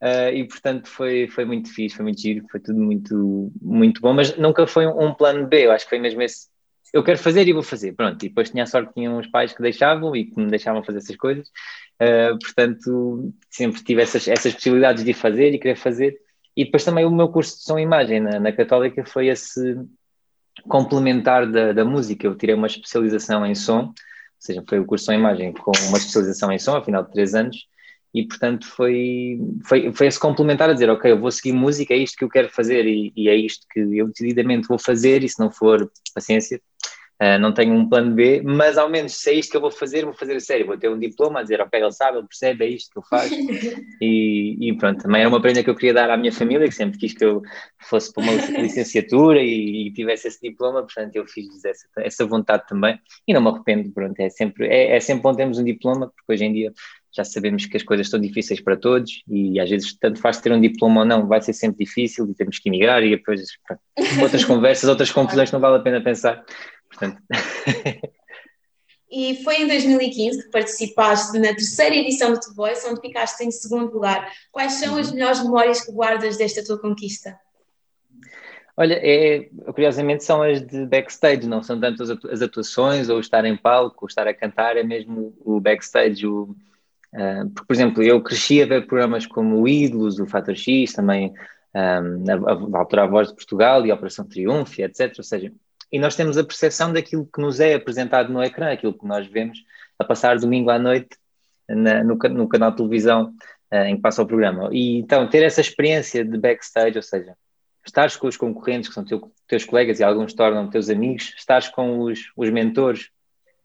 Uh, 0.00 0.30
e 0.32 0.46
portanto 0.46 0.86
foi, 0.86 1.26
foi 1.26 1.44
muito 1.44 1.74
fixe, 1.74 1.96
foi 1.96 2.04
muito 2.04 2.20
giro, 2.20 2.46
foi 2.48 2.60
tudo 2.60 2.78
muito, 2.78 3.50
muito 3.60 4.00
bom, 4.00 4.12
mas 4.12 4.36
nunca 4.36 4.64
foi 4.64 4.86
um, 4.86 5.08
um 5.08 5.12
plano 5.12 5.44
B, 5.48 5.66
eu 5.66 5.72
acho 5.72 5.86
que 5.86 5.88
foi 5.88 5.98
mesmo 5.98 6.22
esse, 6.22 6.46
eu 6.92 7.02
quero 7.02 7.18
fazer 7.18 7.48
e 7.48 7.52
vou 7.52 7.64
fazer, 7.64 7.94
pronto, 7.94 8.24
e 8.24 8.28
depois 8.28 8.48
tinha 8.48 8.62
a 8.62 8.66
sorte 8.66 8.90
que 8.90 8.94
tinha 8.94 9.10
uns 9.10 9.26
pais 9.26 9.52
que 9.52 9.60
deixavam 9.60 10.14
e 10.14 10.26
que 10.26 10.40
me 10.40 10.46
deixavam 10.46 10.84
fazer 10.84 10.98
essas 10.98 11.16
coisas, 11.16 11.48
uh, 12.00 12.38
portanto 12.38 13.34
sempre 13.50 13.82
tive 13.82 14.00
essas, 14.00 14.28
essas 14.28 14.54
possibilidades 14.54 15.02
de 15.02 15.12
fazer 15.12 15.52
e 15.52 15.58
querer 15.58 15.74
fazer, 15.74 16.16
e 16.56 16.64
depois 16.64 16.84
também 16.84 17.04
o 17.04 17.10
meu 17.10 17.28
curso 17.28 17.56
de 17.56 17.64
som 17.64 17.76
e 17.76 17.82
imagem 17.82 18.20
na, 18.20 18.38
na 18.38 18.52
Católica 18.52 19.04
foi 19.04 19.26
esse 19.26 19.76
complementar 20.68 21.50
da, 21.50 21.72
da 21.72 21.84
música, 21.84 22.24
eu 22.24 22.36
tirei 22.36 22.54
uma 22.54 22.68
especialização 22.68 23.44
em 23.44 23.56
som, 23.56 23.86
ou 23.86 23.94
seja, 24.38 24.62
foi 24.68 24.78
o 24.78 24.84
curso 24.84 25.02
de 25.02 25.06
som 25.06 25.12
e 25.12 25.16
imagem 25.16 25.52
com 25.52 25.72
uma 25.88 25.98
especialização 25.98 26.52
em 26.52 26.58
som, 26.60 26.76
ao 26.76 26.84
final 26.84 27.02
de 27.02 27.10
três 27.10 27.34
anos, 27.34 27.66
e 28.18 28.26
portanto 28.26 28.66
foi, 28.66 29.38
foi, 29.64 29.92
foi 29.92 30.06
esse 30.08 30.18
complementar 30.18 30.68
a 30.68 30.72
dizer, 30.72 30.90
ok, 30.90 31.12
eu 31.12 31.20
vou 31.20 31.30
seguir 31.30 31.52
música, 31.52 31.94
é 31.94 31.98
isto 31.98 32.16
que 32.16 32.24
eu 32.24 32.28
quero 32.28 32.48
fazer 32.50 32.84
e, 32.84 33.12
e 33.16 33.28
é 33.28 33.36
isto 33.36 33.64
que 33.70 33.78
eu 33.78 34.08
decididamente 34.08 34.66
vou 34.66 34.78
fazer 34.78 35.22
e 35.22 35.28
se 35.28 35.38
não 35.38 35.52
for, 35.52 35.88
paciência, 36.12 36.60
uh, 37.22 37.38
não 37.38 37.52
tenho 37.52 37.72
um 37.72 37.88
plano 37.88 38.12
B, 38.12 38.42
mas 38.44 38.76
ao 38.76 38.88
menos 38.88 39.14
se 39.14 39.30
é 39.30 39.34
isto 39.34 39.52
que 39.52 39.56
eu 39.56 39.60
vou 39.60 39.70
fazer, 39.70 40.04
vou 40.04 40.14
fazer 40.14 40.34
a 40.34 40.40
sério, 40.40 40.66
vou 40.66 40.76
ter 40.76 40.88
um 40.88 40.98
diploma 40.98 41.38
a 41.38 41.42
dizer, 41.42 41.60
ok, 41.60 41.80
ele 41.80 41.92
sabe, 41.92 42.18
ele 42.18 42.26
percebe, 42.26 42.64
é 42.64 42.68
isto 42.68 42.90
que 42.90 42.98
eu 42.98 43.02
faço. 43.02 43.34
E, 44.00 44.56
e 44.60 44.76
pronto, 44.76 45.02
também 45.02 45.22
era 45.22 45.28
uma 45.28 45.42
prenda 45.42 45.62
que 45.62 45.68
eu 45.68 45.74
queria 45.74 45.92
dar 45.92 46.08
à 46.08 46.16
minha 46.16 46.30
família, 46.30 46.68
que 46.68 46.74
sempre 46.74 46.96
quis 46.98 47.12
que 47.12 47.24
eu 47.24 47.42
fosse 47.80 48.12
para 48.12 48.22
uma 48.22 48.32
licenciatura 48.62 49.42
e, 49.42 49.88
e 49.88 49.92
tivesse 49.92 50.28
esse 50.28 50.40
diploma, 50.40 50.82
portanto 50.82 51.16
eu 51.16 51.26
fiz 51.26 51.64
essa, 51.64 51.86
essa 51.98 52.24
vontade 52.24 52.64
também. 52.68 52.96
E 53.26 53.34
não 53.34 53.40
me 53.40 53.48
arrependo, 53.48 53.90
pronto, 53.90 54.18
é 54.20 54.30
sempre, 54.30 54.68
é, 54.68 54.96
é 54.96 55.00
sempre 55.00 55.24
bom 55.24 55.34
termos 55.34 55.58
um 55.58 55.64
diploma, 55.64 56.12
porque 56.14 56.32
hoje 56.32 56.44
em 56.44 56.52
dia 56.52 56.72
já 57.12 57.24
sabemos 57.24 57.66
que 57.66 57.76
as 57.76 57.82
coisas 57.82 58.06
estão 58.06 58.20
difíceis 58.20 58.60
para 58.60 58.76
todos 58.76 59.22
e 59.28 59.58
às 59.58 59.68
vezes 59.68 59.96
tanto 59.98 60.20
faz 60.20 60.40
ter 60.40 60.52
um 60.52 60.60
diploma 60.60 61.00
ou 61.00 61.06
não, 61.06 61.26
vai 61.26 61.40
ser 61.40 61.52
sempre 61.52 61.84
difícil 61.84 62.28
e 62.30 62.34
temos 62.34 62.58
que 62.58 62.68
emigrar 62.68 63.02
e 63.02 63.10
depois 63.10 63.42
pronto, 63.66 63.82
outras 64.22 64.44
conversas, 64.44 64.88
outras 64.88 65.10
confusões 65.10 65.50
não 65.50 65.60
vale 65.60 65.76
a 65.76 65.80
pena 65.80 66.00
pensar. 66.00 66.44
Portanto. 66.88 67.20
E 69.10 69.42
foi 69.42 69.62
em 69.62 69.66
2015 69.66 70.44
que 70.44 70.50
participaste 70.50 71.38
na 71.38 71.48
terceira 71.48 71.96
edição 71.96 72.30
do 72.30 72.40
The 72.40 72.52
Voice, 72.54 72.86
onde 72.86 73.00
ficaste 73.00 73.40
em 73.42 73.50
segundo 73.50 73.92
lugar. 73.94 74.30
Quais 74.52 74.74
são 74.74 74.98
as 74.98 75.08
uhum. 75.08 75.14
melhores 75.14 75.42
memórias 75.42 75.80
que 75.80 75.90
guardas 75.92 76.36
desta 76.36 76.62
tua 76.62 76.78
conquista? 76.78 77.38
Olha, 78.76 78.94
é, 79.02 79.48
curiosamente 79.72 80.22
são 80.22 80.42
as 80.42 80.60
de 80.60 80.86
backstage, 80.86 81.48
não 81.48 81.62
são 81.62 81.80
tanto 81.80 82.02
as 82.30 82.42
atuações 82.42 83.08
ou 83.08 83.18
estar 83.18 83.44
em 83.44 83.56
palco, 83.56 84.04
ou 84.04 84.06
estar 84.06 84.28
a 84.28 84.34
cantar, 84.34 84.76
é 84.76 84.84
mesmo 84.84 85.34
o 85.40 85.58
backstage, 85.58 86.26
o, 86.26 86.54
Uh, 87.12 87.48
porque, 87.50 87.66
por 87.66 87.72
exemplo, 87.72 88.02
eu 88.02 88.22
cresci 88.22 88.62
a 88.62 88.66
ver 88.66 88.86
programas 88.86 89.26
como 89.26 89.60
o 89.60 89.68
Ídolos, 89.68 90.18
o 90.18 90.26
Fator 90.26 90.54
X, 90.54 90.92
também 90.92 91.32
um, 91.74 92.46
a, 92.74 92.76
a, 92.76 92.80
altura 92.80 93.04
a 93.04 93.06
Voz 93.06 93.28
de 93.28 93.34
Portugal 93.34 93.84
e 93.86 93.90
a 93.90 93.94
Operação 93.94 94.24
Triunfo, 94.24 94.80
etc. 94.82 95.14
Ou 95.16 95.24
seja, 95.24 95.52
e 95.90 95.98
nós 95.98 96.14
temos 96.14 96.36
a 96.36 96.44
percepção 96.44 96.92
daquilo 96.92 97.28
que 97.32 97.40
nos 97.40 97.60
é 97.60 97.74
apresentado 97.74 98.32
no 98.32 98.42
ecrã, 98.42 98.72
aquilo 98.72 98.92
que 98.92 99.06
nós 99.06 99.26
vemos 99.26 99.58
a 99.98 100.04
passar 100.04 100.38
domingo 100.38 100.70
à 100.70 100.78
noite 100.78 101.16
na, 101.68 102.04
no, 102.04 102.14
no, 102.16 102.48
canal 102.48 102.70
de 102.70 102.76
televisão 102.76 103.34
uh, 103.72 103.76
em 103.76 103.96
que 103.96 104.02
passa 104.02 104.22
o 104.22 104.26
programa. 104.26 104.68
E 104.72 104.98
então, 104.98 105.28
ter 105.28 105.42
essa 105.42 105.60
experiência 105.60 106.24
de 106.24 106.38
backstage, 106.38 106.96
ou 106.96 107.02
seja, 107.02 107.34
estares 107.84 108.16
com 108.16 108.26
os 108.26 108.36
concorrentes, 108.36 108.88
que 108.88 108.94
são 108.94 109.04
teu, 109.04 109.32
teus 109.46 109.64
colegas 109.64 109.98
e 109.98 110.04
alguns 110.04 110.34
tornam 110.34 110.68
teus 110.68 110.90
amigos, 110.90 111.34
estares 111.36 111.68
com 111.68 112.00
os, 112.00 112.30
os 112.36 112.50
mentores 112.50 113.10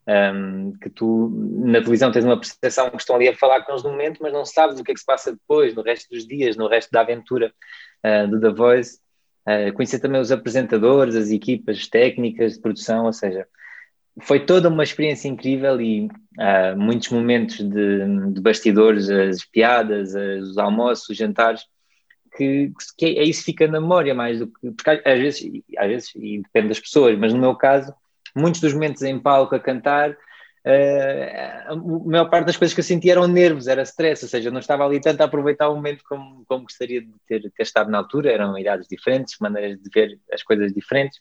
um, 0.07 0.73
que 0.81 0.89
tu 0.89 1.29
na 1.65 1.79
televisão 1.79 2.11
tens 2.11 2.25
uma 2.25 2.39
percepção 2.39 2.89
que 2.89 2.97
estão 2.97 3.15
ali 3.15 3.29
a 3.29 3.35
falar 3.35 3.61
com 3.61 3.71
eles 3.71 3.83
no 3.83 3.91
momento, 3.91 4.19
mas 4.21 4.33
não 4.33 4.45
sabes 4.45 4.79
o 4.79 4.83
que 4.83 4.91
é 4.91 4.93
que 4.93 4.99
se 4.99 5.05
passa 5.05 5.31
depois, 5.31 5.73
no 5.73 5.81
resto 5.81 6.09
dos 6.09 6.27
dias, 6.27 6.57
no 6.57 6.67
resto 6.67 6.91
da 6.91 7.01
aventura 7.01 7.53
uh, 8.05 8.27
do 8.27 8.39
The 8.39 8.49
Voice. 8.49 8.99
uh, 9.47 9.73
conhecer 9.73 9.99
também 9.99 10.19
os 10.19 10.31
apresentadores, 10.31 11.15
as 11.15 11.29
equipas 11.29 11.87
técnicas 11.87 12.53
de 12.53 12.61
produção, 12.61 13.05
ou 13.05 13.13
seja, 13.13 13.47
foi 14.21 14.45
toda 14.45 14.69
uma 14.69 14.83
experiência 14.83 15.27
incrível 15.27 15.81
e 15.81 16.05
uh, 16.05 16.77
muitos 16.77 17.09
momentos 17.09 17.57
de, 17.57 18.31
de, 18.31 18.41
bastidores, 18.41 19.09
as 19.09 19.43
piadas, 19.45 20.13
os 20.13 20.57
almoços, 20.57 21.09
os 21.09 21.17
jantares, 21.17 21.63
que, 22.35 22.71
que 22.97 23.05
é, 23.05 23.23
isso 23.23 23.43
fica 23.43 23.67
na 23.67 23.79
memória 23.79 24.13
mais 24.13 24.39
do 24.39 24.47
que. 24.47 24.71
Porque 24.71 24.89
às 24.89 25.19
vezes, 25.19 25.51
às 25.77 25.87
vezes, 25.87 26.11
e 26.15 26.41
depende 26.41 26.69
das 26.69 26.79
pessoas, 26.79 27.17
mas 27.17 27.33
no 27.33 27.39
meu 27.39 27.55
caso, 27.55 27.93
muitos 28.35 28.61
dos 28.61 28.73
momentos 28.73 29.01
em 29.01 29.19
palco 29.19 29.55
a 29.55 29.59
cantar 29.59 30.11
uh, 30.11 31.71
a 31.71 31.75
maior 31.75 32.29
parte 32.29 32.47
das 32.47 32.57
coisas 32.57 32.73
que 32.73 32.79
eu 32.79 32.83
sentia 32.83 33.13
eram 33.13 33.27
nervos, 33.27 33.67
era 33.67 33.83
stress, 33.83 34.23
ou 34.23 34.29
seja, 34.29 34.51
não 34.51 34.59
estava 34.59 34.85
ali 34.85 34.99
tanto 34.99 35.21
a 35.21 35.25
aproveitar 35.25 35.69
o 35.69 35.75
momento 35.75 36.03
como, 36.07 36.43
como 36.47 36.63
gostaria 36.63 37.01
de 37.01 37.11
ter, 37.27 37.41
ter 37.41 37.63
estado 37.63 37.89
na 37.91 37.97
altura, 37.97 38.31
eram 38.31 38.57
idades 38.57 38.87
diferentes, 38.87 39.37
maneiras 39.39 39.79
de 39.81 39.89
ver 39.93 40.19
as 40.31 40.43
coisas 40.43 40.73
diferentes, 40.73 41.19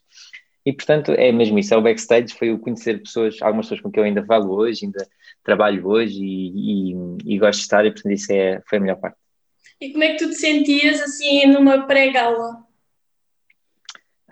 e 0.64 0.73
portanto 0.73 1.12
é 1.12 1.33
mesmo 1.33 1.59
isso, 1.59 1.75
é 1.75 1.76
o 1.76 1.83
backstage, 1.83 2.35
foi 2.35 2.52
o 2.52 2.59
conhecer 2.59 3.02
pessoas, 3.02 3.37
algumas 3.42 3.66
pessoas 3.66 3.81
com 3.81 3.90
quem 3.90 4.00
eu 4.00 4.07
ainda 4.07 4.25
falo 4.25 4.54
hoje, 4.54 4.85
ainda 4.85 5.07
trabalho 5.42 5.87
hoje 5.87 6.23
e, 6.23 6.92
e, 6.92 7.35
e 7.35 7.38
gosto 7.38 7.59
de 7.59 7.64
estar, 7.64 7.85
e 7.85 7.90
portanto 7.90 8.12
isso 8.12 8.33
é, 8.33 8.62
foi 8.69 8.78
a 8.78 8.81
melhor 8.81 8.97
parte. 8.97 9.16
E 9.81 9.90
como 9.90 10.04
é 10.04 10.12
que 10.12 10.19
tu 10.19 10.28
te 10.28 10.37
sentias 10.37 11.00
assim 11.00 11.47
numa 11.49 11.88
pré-gala? 11.88 12.62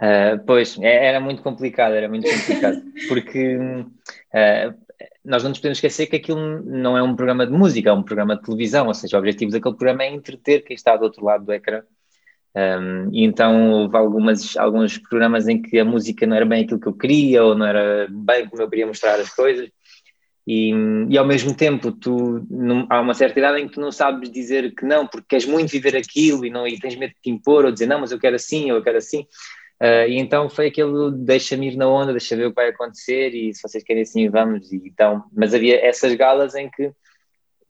Uh, 0.00 0.42
pois, 0.46 0.78
é, 0.80 1.08
era 1.08 1.20
muito 1.20 1.42
complicado, 1.42 1.92
era 1.92 2.08
muito 2.08 2.26
complicado, 2.28 2.82
porque 3.06 3.56
uh, 3.56 4.74
nós 5.22 5.42
não 5.42 5.50
nos 5.50 5.58
podemos 5.58 5.76
esquecer 5.76 6.06
que 6.06 6.16
aquilo 6.16 6.62
não 6.62 6.96
é 6.96 7.02
um 7.02 7.14
programa 7.14 7.46
de 7.46 7.52
música, 7.52 7.90
é 7.90 7.92
um 7.92 8.02
programa 8.02 8.36
de 8.36 8.42
televisão, 8.42 8.86
ou 8.86 8.94
seja, 8.94 9.16
o 9.16 9.20
objetivo 9.20 9.52
daquele 9.52 9.76
programa 9.76 10.04
é 10.04 10.10
entreter 10.10 10.64
quem 10.64 10.74
está 10.74 10.96
do 10.96 11.04
outro 11.04 11.24
lado 11.24 11.44
do 11.44 11.52
ecrã. 11.52 11.82
Um, 12.52 13.10
e 13.12 13.24
então 13.24 13.70
houve 13.70 13.96
algumas, 13.96 14.56
alguns 14.56 14.98
programas 14.98 15.46
em 15.46 15.62
que 15.62 15.78
a 15.78 15.84
música 15.84 16.26
não 16.26 16.34
era 16.34 16.44
bem 16.44 16.64
aquilo 16.64 16.80
que 16.80 16.88
eu 16.88 16.94
queria, 16.94 17.44
ou 17.44 17.54
não 17.54 17.66
era 17.66 18.08
bem 18.10 18.48
como 18.48 18.62
eu 18.62 18.68
queria 18.68 18.86
mostrar 18.86 19.20
as 19.20 19.28
coisas, 19.28 19.70
e, 20.46 20.72
e 21.08 21.18
ao 21.18 21.26
mesmo 21.26 21.54
tempo 21.54 21.92
tu, 21.92 22.44
não, 22.50 22.86
há 22.90 23.00
uma 23.00 23.14
certa 23.14 23.38
idade 23.38 23.60
em 23.60 23.68
que 23.68 23.74
tu 23.74 23.80
não 23.80 23.92
sabes 23.92 24.30
dizer 24.30 24.74
que 24.74 24.84
não, 24.84 25.06
porque 25.06 25.26
queres 25.28 25.46
muito 25.46 25.70
viver 25.70 25.96
aquilo 25.96 26.44
e, 26.44 26.50
não, 26.50 26.66
e 26.66 26.78
tens 26.80 26.96
medo 26.96 27.12
de 27.14 27.20
te 27.20 27.30
impor, 27.30 27.64
ou 27.64 27.70
dizer 27.70 27.86
não, 27.86 28.00
mas 28.00 28.10
eu 28.10 28.18
quero 28.18 28.34
assim, 28.34 28.70
ou 28.70 28.78
eu 28.78 28.82
quero 28.82 28.98
assim. 28.98 29.26
Uh, 29.82 30.06
e 30.08 30.18
então 30.18 30.50
foi 30.50 30.66
aquele 30.66 31.10
deixa-me 31.10 31.68
ir 31.68 31.76
na 31.76 31.88
onda, 31.88 32.12
deixa 32.12 32.36
ver 32.36 32.46
o 32.46 32.50
que 32.50 32.56
vai 32.56 32.68
acontecer 32.68 33.34
e 33.34 33.54
se 33.54 33.62
vocês 33.62 33.82
querem 33.82 34.02
assim 34.02 34.28
vamos. 34.28 34.70
E 34.70 34.76
então, 34.76 35.24
mas 35.32 35.54
havia 35.54 35.82
essas 35.84 36.14
galas 36.14 36.54
em 36.54 36.70
que, 36.70 36.92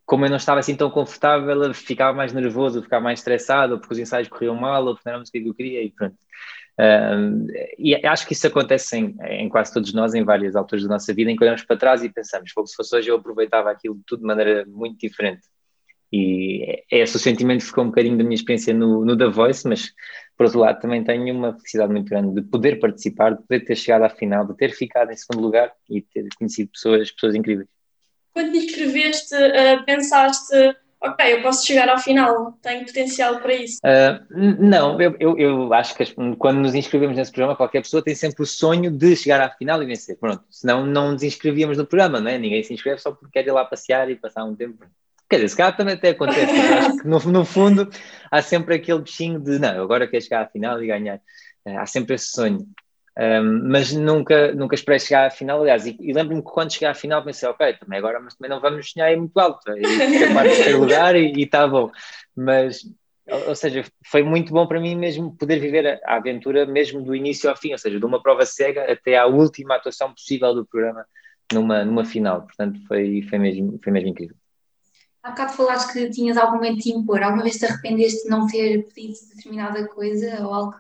como 0.05 0.25
eu 0.25 0.29
não 0.29 0.37
estava 0.37 0.59
assim 0.59 0.75
tão 0.75 0.91
confortável, 0.91 1.73
ficava 1.73 2.17
mais 2.17 2.33
nervoso, 2.33 2.83
ficava 2.83 3.05
mais 3.05 3.21
estressado, 3.21 3.79
porque 3.79 3.95
os 3.95 4.01
ensaios 4.01 4.29
corriam 4.29 4.57
mal, 4.57 4.85
ou 4.85 4.95
porque 4.95 5.09
não 5.09 5.13
era 5.13 5.19
a 5.19 5.21
música 5.21 5.41
que 5.41 5.49
eu 5.49 5.55
queria 5.55 5.85
e 5.85 5.91
pronto. 5.91 6.17
Uh, 6.81 7.47
e 7.79 7.95
acho 7.95 8.27
que 8.27 8.33
isso 8.33 8.47
acontece 8.47 8.97
em, 8.97 9.17
em, 9.23 9.49
quase 9.49 9.73
todos 9.73 9.93
nós, 9.93 10.13
em 10.15 10.25
várias 10.25 10.57
alturas 10.57 10.83
da 10.83 10.95
nossa 10.95 11.15
vida, 11.15 11.31
em 11.31 11.37
que 11.37 11.45
olhamos 11.45 11.63
para 11.63 11.77
trás 11.77 12.03
e 12.03 12.09
pensamos, 12.09 12.51
se 12.51 12.75
fosse 12.75 12.97
hoje 12.97 13.09
eu 13.09 13.17
aproveitava 13.17 13.71
aquilo 13.71 14.01
tudo 14.05 14.21
de 14.21 14.27
maneira 14.27 14.65
muito 14.67 14.99
diferente. 14.99 15.43
E 16.13 16.65
é, 16.65 16.97
é 16.97 16.99
esse 17.03 17.17
o 17.17 17.21
sentimento 17.21 17.61
que 17.61 17.67
ficou 17.67 17.85
um 17.85 17.89
bocadinho 17.89 18.17
da 18.17 18.25
minha 18.25 18.35
experiência 18.35 18.75
no, 18.75 19.05
no 19.05 19.17
The 19.17 19.29
Voice, 19.29 19.69
mas 19.69 19.93
por 20.41 20.47
outro 20.47 20.61
lado 20.61 20.81
também 20.81 21.05
tenho 21.05 21.37
uma 21.37 21.53
felicidade 21.53 21.93
muito 21.93 22.09
grande 22.09 22.35
de 22.35 22.41
poder 22.41 22.81
participar, 22.81 23.35
de 23.35 23.43
poder 23.43 23.61
ter 23.61 23.77
chegado 23.77 24.05
à 24.05 24.09
final, 24.09 24.47
de 24.47 24.57
ter 24.57 24.71
ficado 24.71 25.13
em 25.13 25.15
segundo 25.15 25.43
lugar 25.43 25.71
e 25.87 26.01
ter 26.01 26.27
conhecido 26.39 26.71
pessoas, 26.73 27.11
pessoas 27.11 27.35
incríveis. 27.35 27.69
Quando 28.33 28.51
te 28.53 28.57
inscreveste, 28.65 29.35
uh, 29.35 29.85
pensaste, 29.85 30.57
ok, 30.99 31.35
eu 31.35 31.43
posso 31.43 31.67
chegar 31.67 31.91
ao 31.91 31.99
final, 31.99 32.53
tenho 32.63 32.87
potencial 32.87 33.39
para 33.41 33.55
isso? 33.55 33.81
Uh, 33.85 34.57
não, 34.59 34.99
eu, 34.99 35.15
eu, 35.21 35.39
eu, 35.39 35.75
acho 35.75 35.95
que 35.95 36.07
quando 36.39 36.61
nos 36.61 36.75
inscrevemos 36.75 37.19
nesse 37.19 37.33
programa, 37.33 37.55
qualquer 37.55 37.83
pessoa 37.83 38.03
tem 38.03 38.15
sempre 38.15 38.43
o 38.43 38.47
sonho 38.47 38.91
de 38.91 39.15
chegar 39.15 39.43
à 39.43 39.51
final 39.51 39.83
e 39.83 39.87
vencer. 39.87 40.17
Pronto, 40.17 40.43
senão 40.49 40.87
não 40.87 41.13
nos 41.13 41.23
inscrevíamos 41.23 41.77
no 41.77 41.85
programa, 41.85 42.19
não 42.19 42.31
é? 42.31 42.39
Ninguém 42.39 42.63
se 42.63 42.73
inscreve 42.73 42.99
só 42.99 43.13
porque 43.13 43.29
quer 43.31 43.47
ir 43.47 43.53
lá 43.53 43.67
passear 43.67 44.11
e 44.11 44.17
passar 44.17 44.45
um 44.45 44.57
tempo. 44.57 44.87
Quer 45.31 45.37
dizer, 45.37 45.49
se 45.51 45.57
calhar 45.57 45.77
também 45.77 45.95
até 45.95 46.09
acontece, 46.09 47.01
que 47.01 47.07
no, 47.07 47.21
no, 47.21 47.45
fundo 47.45 47.89
há 48.33 48.43
sempre 48.43 48.75
aquele 48.75 49.01
bichinho 49.01 49.39
de 49.39 49.61
não, 49.61 49.81
agora 49.81 50.09
quero 50.09 50.25
chegar 50.25 50.43
à 50.43 50.49
final 50.49 50.83
e 50.83 50.89
ganhar. 50.89 51.19
Uh, 51.65 51.79
há 51.79 51.87
sempre 51.87 52.17
esse 52.17 52.33
sonho. 52.33 52.67
Um, 53.17 53.69
mas 53.71 53.93
nunca, 53.93 54.53
nunca 54.55 54.75
esperei 54.75 54.99
chegar 54.99 55.27
à 55.29 55.31
final, 55.31 55.61
aliás, 55.61 55.87
e, 55.87 55.97
e 56.01 56.13
lembro-me 56.13 56.43
que 56.43 56.51
quando 56.51 56.73
cheguei 56.73 56.89
à 56.89 56.95
final 56.95 57.23
pensei, 57.23 57.49
ok, 57.49 57.75
também 57.75 57.99
agora, 57.99 58.19
mas 58.19 58.35
também 58.35 58.51
não 58.51 58.61
vamos 58.61 58.91
sonhar 58.91 59.17
muito 59.17 59.39
alto, 59.39 59.71
e 59.71 59.83
de 59.83 59.99
terceiro 59.99 60.81
lugar 60.81 61.15
e 61.15 61.43
está 61.43 61.69
bom. 61.69 61.93
Mas, 62.35 62.81
ou, 63.29 63.51
ou, 63.51 63.55
seja, 63.55 63.85
foi 64.07 64.25
muito 64.25 64.53
bom 64.53 64.67
para 64.67 64.81
mim 64.81 64.97
mesmo 64.97 65.37
poder 65.37 65.61
viver 65.61 65.87
a, 65.87 66.13
a, 66.13 66.17
aventura 66.17 66.67
mesmo 66.67 67.03
do 67.03 67.15
início 67.15 67.49
ao 67.49 67.57
fim, 67.57 67.73
ou 67.73 67.79
seja, 67.79 68.01
de 68.01 68.05
uma 68.05 68.21
prova 68.21 68.45
cega 68.45 68.91
até 68.91 69.17
à 69.17 69.27
última 69.27 69.77
atuação 69.77 70.13
possível 70.13 70.55
do 70.55 70.67
programa 70.67 71.05
numa, 71.53 71.85
numa 71.85 72.05
final, 72.05 72.43
portanto 72.43 72.81
foi, 72.89 73.23
foi, 73.29 73.39
mesmo, 73.39 73.79
foi 73.83 73.93
mesmo 73.93 74.09
incrível. 74.09 74.40
Há 75.23 75.31
bocado 75.31 75.53
falaste 75.53 75.93
que 75.93 76.11
tinhas 76.11 76.37
algum 76.37 76.57
momento 76.57 76.83
de 76.83 76.91
impor. 76.91 77.23
Alguma 77.23 77.43
vez 77.43 77.59
te 77.59 77.67
arrependeste 77.67 78.25
de 78.25 78.31
não 78.31 78.47
ter 78.47 78.87
pedido 78.95 79.15
determinada 79.35 79.87
coisa 79.89 80.47
ou 80.47 80.55
algo 80.55 80.75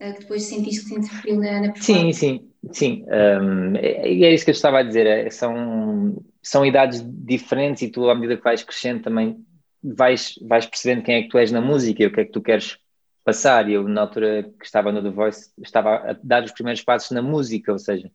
uh, 0.00 0.14
que 0.14 0.20
depois 0.20 0.44
sentiste 0.44 0.82
que 0.82 0.94
te 0.94 1.00
interferiu 1.00 1.40
na, 1.40 1.60
na 1.60 1.74
Sim, 1.74 2.12
sim, 2.12 2.48
sim. 2.72 3.04
Um, 3.08 3.76
é, 3.76 4.08
é 4.08 4.34
isso 4.34 4.44
que 4.44 4.50
eu 4.50 4.54
estava 4.54 4.78
a 4.78 4.82
dizer. 4.82 5.06
É, 5.06 5.28
são, 5.30 6.22
são 6.40 6.64
idades 6.64 7.04
diferentes 7.04 7.82
e 7.82 7.90
tu, 7.90 8.08
à 8.08 8.14
medida 8.14 8.36
que 8.36 8.44
vais 8.44 8.62
crescendo, 8.62 9.02
também 9.02 9.44
vais, 9.82 10.34
vais 10.42 10.66
percebendo 10.66 11.02
quem 11.02 11.16
é 11.16 11.22
que 11.22 11.28
tu 11.28 11.38
és 11.38 11.50
na 11.50 11.60
música 11.60 12.02
e 12.02 12.06
o 12.06 12.12
que 12.12 12.20
é 12.20 12.24
que 12.24 12.32
tu 12.32 12.40
queres 12.40 12.78
passar. 13.24 13.68
E 13.68 13.74
eu, 13.74 13.88
na 13.88 14.02
altura 14.02 14.44
que 14.58 14.64
estava 14.64 14.92
no 14.92 15.02
The 15.02 15.10
Voice, 15.10 15.50
estava 15.60 15.96
a 15.96 16.16
dar 16.22 16.44
os 16.44 16.52
primeiros 16.52 16.82
passos 16.82 17.10
na 17.10 17.22
música, 17.22 17.72
ou 17.72 17.78
seja, 17.78 18.10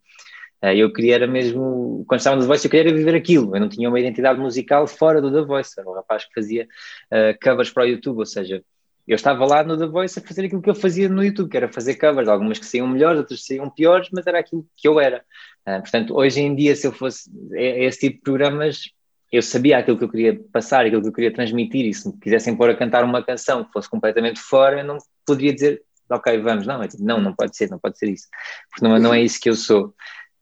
eu 0.62 0.91
queria 0.91 1.15
era 1.15 1.27
mesmo, 1.27 2.03
quando 2.07 2.19
estava 2.19 2.35
no 2.35 2.41
The 2.41 2.47
Voice, 2.47 2.65
eu 2.65 2.71
queria 2.71 2.93
viver 2.93 3.15
aquilo. 3.15 3.55
Eu 3.55 3.59
não 3.59 3.69
tinha 3.69 3.88
uma 3.88 4.00
identidade 4.00 4.39
musical 4.39 4.88
fora 4.88 5.21
do 5.21 5.31
The 5.31 5.41
Voice. 5.41 5.74
Era 5.77 5.89
um 5.89 5.93
rapaz 5.93 6.25
que 6.25 6.33
fazia 6.33 6.67
uh, 7.12 7.38
covers 7.43 7.69
para 7.69 7.83
o 7.83 7.88
YouTube, 7.88 8.19
ou 8.19 8.25
seja, 8.25 8.63
eu 9.07 9.15
estava 9.15 9.45
lá 9.45 9.63
no 9.63 9.77
The 9.77 9.85
Voice 9.85 10.17
a 10.17 10.21
fazer 10.21 10.45
aquilo 10.45 10.62
que 10.62 10.69
eu 10.69 10.75
fazia 10.75 11.07
no 11.07 11.24
YouTube, 11.24 11.50
que 11.50 11.57
era 11.57 11.71
fazer 11.71 11.95
covers, 11.95 12.27
algumas 12.27 12.57
que 12.57 12.65
saíam 12.65 12.88
melhores, 12.88 13.19
outras 13.19 13.41
que 13.41 13.45
saíam 13.45 13.69
piores, 13.69 14.09
mas 14.12 14.25
era 14.25 14.39
aquilo 14.39 14.65
que 14.75 14.88
eu 14.88 15.00
era. 15.00 15.24
Uh, 15.67 15.81
portanto, 15.81 16.15
hoje 16.15 16.41
em 16.41 16.55
dia, 16.55 16.75
se 16.75 16.88
eu 16.88 16.91
fosse 16.91 17.29
esse 17.53 18.00
tipo 18.00 18.15
de 18.15 18.21
programas, 18.21 18.89
eu 19.31 19.41
sabia 19.41 19.77
aquilo 19.77 19.97
que 19.97 20.03
eu 20.03 20.09
queria 20.09 20.39
passar, 20.51 20.85
aquilo 20.85 21.01
que 21.01 21.09
eu 21.09 21.13
queria 21.13 21.33
transmitir, 21.33 21.85
e 21.85 21.93
se 21.93 22.07
me 22.07 22.17
quisessem 22.17 22.55
pôr 22.55 22.69
a 22.69 22.75
cantar 22.75 23.03
uma 23.03 23.24
canção 23.24 23.63
que 23.63 23.71
fosse 23.71 23.89
completamente 23.89 24.39
fora, 24.39 24.79
eu 24.79 24.85
não 24.85 24.97
poderia 25.25 25.53
dizer, 25.53 25.83
ok, 26.09 26.39
vamos, 26.39 26.65
não, 26.65 26.81
é 26.81 26.88
tipo, 26.88 27.03
não, 27.03 27.19
não 27.19 27.33
pode 27.33 27.55
ser, 27.55 27.69
não 27.69 27.79
pode 27.79 27.97
ser 27.97 28.09
isso, 28.09 28.27
porque 28.69 28.85
não, 28.88 28.97
não 29.00 29.13
é 29.13 29.21
isso 29.21 29.39
que 29.39 29.50
eu 29.50 29.55
sou. 29.55 29.93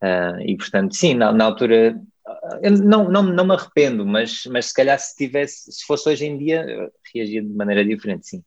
Uh, 0.04 0.42
e 0.46 0.58
portanto, 0.58 0.94
sim, 0.94 1.14
na, 1.14 1.32
na 1.32 1.46
altura 1.46 1.98
não, 2.84 3.10
não, 3.10 3.24
não 3.24 3.46
me 3.46 3.54
arrependo, 3.54 4.06
mas, 4.06 4.44
mas 4.48 4.66
se 4.66 4.74
calhar 4.74 5.00
se 5.00 5.16
tivesse, 5.16 5.72
se 5.72 5.86
fosse 5.86 6.10
hoje 6.10 6.26
em 6.26 6.38
dia, 6.38 6.92
reagia 7.14 7.42
de 7.42 7.50
maneira 7.50 7.86
diferente, 7.86 8.28
sim. 8.28 8.44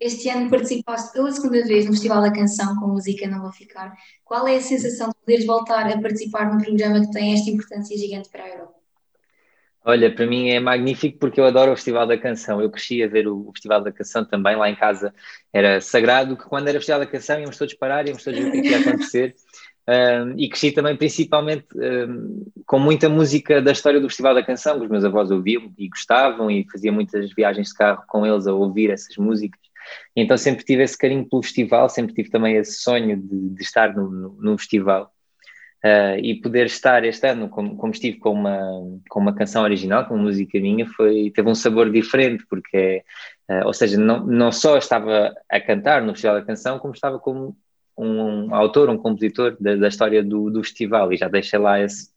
Este 0.00 0.28
ano 0.28 0.50
participaste 0.50 1.12
pela 1.12 1.30
segunda 1.32 1.64
vez 1.64 1.84
no 1.84 1.92
Festival 1.92 2.22
da 2.22 2.32
Canção 2.32 2.76
com 2.76 2.88
Música 2.88 3.26
Não 3.26 3.42
Vou 3.42 3.52
Ficar. 3.52 3.96
Qual 4.24 4.46
é 4.46 4.56
a 4.56 4.60
sensação 4.60 5.08
de 5.08 5.14
poderes 5.16 5.46
voltar 5.46 5.86
a 5.86 6.00
participar 6.00 6.52
num 6.52 6.62
programa 6.62 7.00
que 7.00 7.10
tem 7.10 7.34
esta 7.34 7.50
importância 7.50 7.96
gigante 7.96 8.28
para 8.28 8.44
a 8.44 8.48
Europa? 8.48 8.78
Olha, 9.84 10.14
para 10.14 10.26
mim 10.26 10.50
é 10.50 10.60
magnífico 10.60 11.18
porque 11.18 11.40
eu 11.40 11.46
adoro 11.46 11.72
o 11.72 11.76
Festival 11.76 12.06
da 12.06 12.18
Canção. 12.18 12.60
Eu 12.60 12.70
cresci 12.70 13.02
a 13.02 13.08
ver 13.08 13.26
o, 13.26 13.50
Festival 13.52 13.82
da 13.82 13.90
Canção 13.90 14.24
também 14.24 14.54
lá 14.54 14.68
em 14.68 14.76
casa. 14.76 15.14
Era 15.52 15.80
sagrado 15.80 16.36
que 16.36 16.44
quando 16.44 16.68
era 16.68 16.76
o 16.76 16.80
Festival 16.80 17.00
da 17.00 17.06
Canção 17.06 17.40
íamos 17.40 17.56
todos 17.56 17.74
parar, 17.74 18.06
íamos 18.06 18.22
todos 18.22 18.38
ver 18.38 18.48
o 18.48 18.52
que 18.52 18.68
ia 18.68 18.80
acontecer. 18.80 19.34
Um, 19.88 20.34
e 20.36 20.50
cresci 20.50 20.70
também 20.70 20.94
principalmente 20.94 21.66
um, 21.74 22.44
com 22.66 22.78
muita 22.78 23.08
música 23.08 23.62
da 23.62 23.72
história 23.72 23.98
do 23.98 24.06
Festival 24.06 24.34
da 24.34 24.42
Canção, 24.42 24.76
que 24.78 24.84
os 24.84 24.90
meus 24.90 25.02
avós 25.02 25.30
ouviam 25.30 25.72
e 25.78 25.88
gostavam, 25.88 26.50
e 26.50 26.68
fazia 26.70 26.92
muitas 26.92 27.32
viagens 27.32 27.68
de 27.68 27.74
carro 27.74 28.04
com 28.06 28.26
eles 28.26 28.46
a 28.46 28.52
ouvir 28.52 28.90
essas 28.90 29.16
músicas. 29.16 29.58
E 30.14 30.20
então 30.20 30.36
sempre 30.36 30.62
tive 30.62 30.82
esse 30.82 30.98
carinho 30.98 31.26
pelo 31.26 31.42
festival, 31.42 31.88
sempre 31.88 32.14
tive 32.14 32.28
também 32.28 32.56
esse 32.56 32.82
sonho 32.82 33.16
de, 33.16 33.48
de 33.48 33.62
estar 33.62 33.96
no, 33.96 34.58
festival. 34.58 35.10
Uh, 35.82 36.18
e 36.20 36.34
poder 36.34 36.66
estar 36.66 37.04
este 37.04 37.26
ano, 37.26 37.48
como, 37.48 37.76
como, 37.76 37.92
estive 37.92 38.18
com 38.18 38.32
uma, 38.32 38.58
com 39.08 39.20
uma 39.20 39.34
canção 39.34 39.62
original, 39.62 40.04
com 40.04 40.14
uma 40.14 40.24
música 40.24 40.60
minha, 40.60 40.84
foi, 40.86 41.30
teve 41.30 41.48
um 41.48 41.54
sabor 41.54 41.90
diferente, 41.90 42.44
porque, 42.50 43.04
uh, 43.48 43.64
ou 43.64 43.72
seja, 43.72 43.96
não, 43.96 44.26
não 44.26 44.52
só 44.52 44.76
estava 44.76 45.34
a 45.48 45.60
cantar 45.60 46.02
no 46.02 46.12
Festival 46.12 46.40
da 46.40 46.44
Canção, 46.44 46.78
como 46.78 46.92
estava 46.92 47.18
como 47.18 47.56
um 47.98 48.54
autor, 48.54 48.88
um 48.88 48.96
compositor 48.96 49.56
da, 49.58 49.74
da 49.74 49.88
história 49.88 50.22
do, 50.22 50.50
do, 50.50 50.62
festival 50.62 51.12
e 51.12 51.16
já 51.16 51.28
deixei 51.28 51.58
lá 51.58 51.80
esse, 51.80 52.10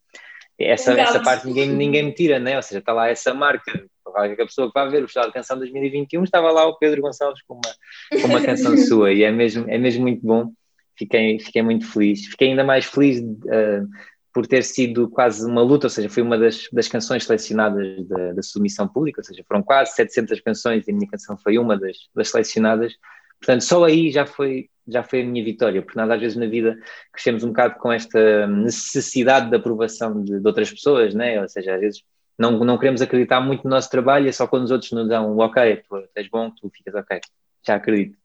essa, 0.59 0.93
essa 0.93 1.19
parte 1.19 1.47
ninguém, 1.47 1.69
ninguém 1.69 2.03
me 2.03 2.13
tira, 2.13 2.39
né? 2.39 2.55
ou 2.55 2.61
seja, 2.61 2.79
está 2.79 2.93
lá 2.93 3.09
essa 3.09 3.33
marca. 3.33 3.83
A 4.13 4.27
pessoa 4.35 4.67
que 4.67 4.73
vai 4.73 4.89
ver 4.89 5.03
o 5.03 5.07
Festival 5.07 5.29
de 5.29 5.33
Canção 5.33 5.57
2021 5.57 6.23
estava 6.23 6.51
lá 6.51 6.65
o 6.67 6.77
Pedro 6.77 7.01
Gonçalves 7.01 7.41
com 7.47 7.55
uma, 7.55 8.21
com 8.21 8.27
uma 8.27 8.41
canção 8.41 8.75
sua 8.77 9.13
e 9.13 9.23
é 9.23 9.31
mesmo, 9.31 9.65
é 9.69 9.77
mesmo 9.77 10.01
muito 10.01 10.25
bom. 10.25 10.51
Fiquei, 10.97 11.39
fiquei 11.39 11.61
muito 11.61 11.87
feliz. 11.87 12.25
Fiquei 12.25 12.49
ainda 12.49 12.63
mais 12.63 12.85
feliz 12.85 13.21
uh, 13.21 13.87
por 14.33 14.45
ter 14.45 14.63
sido 14.63 15.09
quase 15.09 15.45
uma 15.49 15.61
luta, 15.61 15.87
ou 15.87 15.89
seja, 15.89 16.09
foi 16.09 16.21
uma 16.23 16.37
das, 16.37 16.67
das 16.73 16.89
canções 16.89 17.23
selecionadas 17.23 18.05
da, 18.05 18.33
da 18.33 18.41
submissão 18.41 18.87
pública, 18.87 19.21
ou 19.21 19.23
seja, 19.23 19.43
foram 19.47 19.63
quase 19.63 19.95
700 19.95 20.41
canções 20.41 20.87
e 20.87 20.91
a 20.91 20.93
minha 20.93 21.09
canção 21.09 21.37
foi 21.37 21.57
uma 21.57 21.77
das, 21.77 21.95
das 22.13 22.29
selecionadas 22.29 22.93
Portanto, 23.41 23.63
só 23.63 23.83
aí 23.83 24.11
já 24.11 24.25
foi, 24.25 24.69
já 24.87 25.01
foi 25.01 25.21
a 25.21 25.25
minha 25.25 25.43
vitória, 25.43 25.81
porque 25.81 25.99
nós 25.99 26.09
às 26.09 26.21
vezes 26.21 26.37
na 26.37 26.45
vida 26.45 26.77
crescemos 27.11 27.43
um 27.43 27.47
bocado 27.47 27.75
com 27.79 27.91
esta 27.91 28.45
necessidade 28.45 29.49
de 29.49 29.55
aprovação 29.55 30.23
de, 30.23 30.39
de 30.39 30.47
outras 30.47 30.69
pessoas, 30.69 31.15
né? 31.15 31.41
ou 31.41 31.49
seja, 31.49 31.73
às 31.73 31.81
vezes 31.81 32.03
não, 32.37 32.51
não 32.59 32.77
queremos 32.77 33.01
acreditar 33.01 33.41
muito 33.41 33.63
no 33.63 33.71
nosso 33.71 33.89
trabalho, 33.89 34.29
é 34.29 34.31
só 34.31 34.45
quando 34.47 34.65
os 34.65 34.71
outros 34.71 34.91
nos 34.91 35.09
dão 35.09 35.35
ok, 35.37 35.77
tu 35.87 36.03
és 36.15 36.27
bom, 36.29 36.51
tu 36.51 36.69
ficas 36.69 36.93
ok, 36.93 37.19
já 37.65 37.75
acredito. 37.75 38.15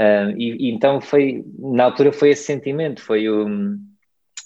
Uh, 0.00 0.30
e, 0.36 0.68
e, 0.68 0.70
então 0.72 1.00
foi, 1.00 1.44
na 1.58 1.84
altura 1.84 2.12
foi 2.12 2.30
esse 2.30 2.44
sentimento, 2.44 3.02
foi 3.02 3.28
o, 3.28 3.46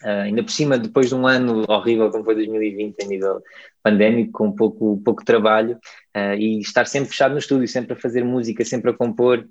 uh, 0.05 0.23
ainda 0.23 0.43
por 0.43 0.51
cima, 0.51 0.79
depois 0.79 1.09
de 1.09 1.15
um 1.15 1.27
ano 1.27 1.65
horrível 1.69 2.11
como 2.11 2.25
foi 2.25 2.35
2020 2.35 3.03
a 3.03 3.07
nível 3.07 3.43
pandémico, 3.83 4.33
com 4.33 4.53
pouco, 4.53 5.01
pouco 5.05 5.25
trabalho, 5.25 5.79
uh, 6.17 6.35
e 6.39 6.61
estar 6.61 6.87
sempre 6.87 7.11
fechado 7.11 7.33
no 7.33 7.39
estúdio, 7.39 7.67
sempre 7.67 7.95
a 7.95 7.97
fazer 7.97 8.25
música, 8.25 8.65
sempre 8.65 8.91
a 8.91 8.95
compor, 8.95 9.47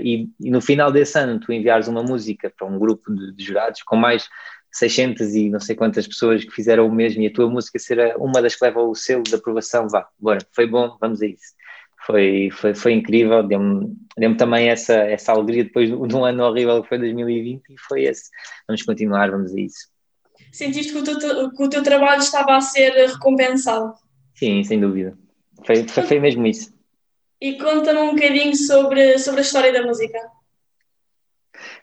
e, 0.00 0.28
e, 0.38 0.48
no 0.48 0.60
final 0.60 0.92
desse 0.92 1.18
ano 1.18 1.40
tu 1.40 1.52
enviares 1.52 1.88
uma 1.88 2.00
música 2.00 2.52
para 2.56 2.68
um 2.68 2.78
grupo 2.78 3.12
de, 3.12 3.34
de 3.34 3.44
jurados 3.44 3.82
com 3.82 3.96
mais 3.96 4.28
600 4.70 5.34
e 5.34 5.50
não 5.50 5.58
sei 5.58 5.74
quantas 5.74 6.06
pessoas 6.06 6.44
que 6.44 6.52
fizeram 6.52 6.86
o 6.86 6.92
mesmo 6.92 7.22
e 7.22 7.26
a 7.26 7.32
tua 7.32 7.48
música 7.48 7.78
ser 7.78 8.14
uma 8.16 8.42
das 8.42 8.54
que 8.54 8.64
leva 8.64 8.80
o 8.80 8.94
selo 8.94 9.22
de 9.22 9.34
aprovação, 9.34 9.88
vá, 9.88 10.06
bora, 10.18 10.38
foi 10.52 10.66
bom, 10.66 10.96
vamos 11.00 11.22
a 11.22 11.26
isso. 11.26 11.54
Foi, 12.06 12.50
foi, 12.52 12.74
foi 12.74 12.92
incrível, 12.92 13.42
deu-me 13.42 13.96
deu 14.16 14.36
também 14.36 14.68
essa, 14.68 14.94
essa 14.94 15.32
alegria 15.32 15.64
depois 15.64 15.88
de 15.88 16.16
um 16.16 16.24
ano 16.24 16.44
horrível 16.44 16.82
que 16.82 16.88
foi 16.88 16.98
2020 16.98 17.62
e 17.68 17.74
foi 17.88 18.04
esse. 18.04 18.30
Vamos 18.66 18.82
continuar, 18.82 19.30
vamos 19.30 19.52
a 19.52 19.60
isso. 19.60 19.88
Sentiste 20.52 20.92
que 20.92 20.98
o 20.98 21.02
teu, 21.02 21.50
que 21.50 21.62
o 21.62 21.68
teu 21.68 21.82
trabalho 21.82 22.20
estava 22.20 22.56
a 22.56 22.60
ser 22.60 22.92
recompensado? 22.92 23.92
Sim, 24.34 24.62
sem 24.62 24.80
dúvida. 24.80 25.18
Foi, 25.66 25.86
foi, 25.88 26.20
mesmo 26.20 26.46
isso. 26.46 26.72
E 27.40 27.58
conta-me 27.58 27.98
um 27.98 28.14
bocadinho 28.14 28.54
sobre, 28.56 29.18
sobre 29.18 29.40
a 29.40 29.42
história 29.42 29.72
da 29.72 29.82
música. 29.82 30.18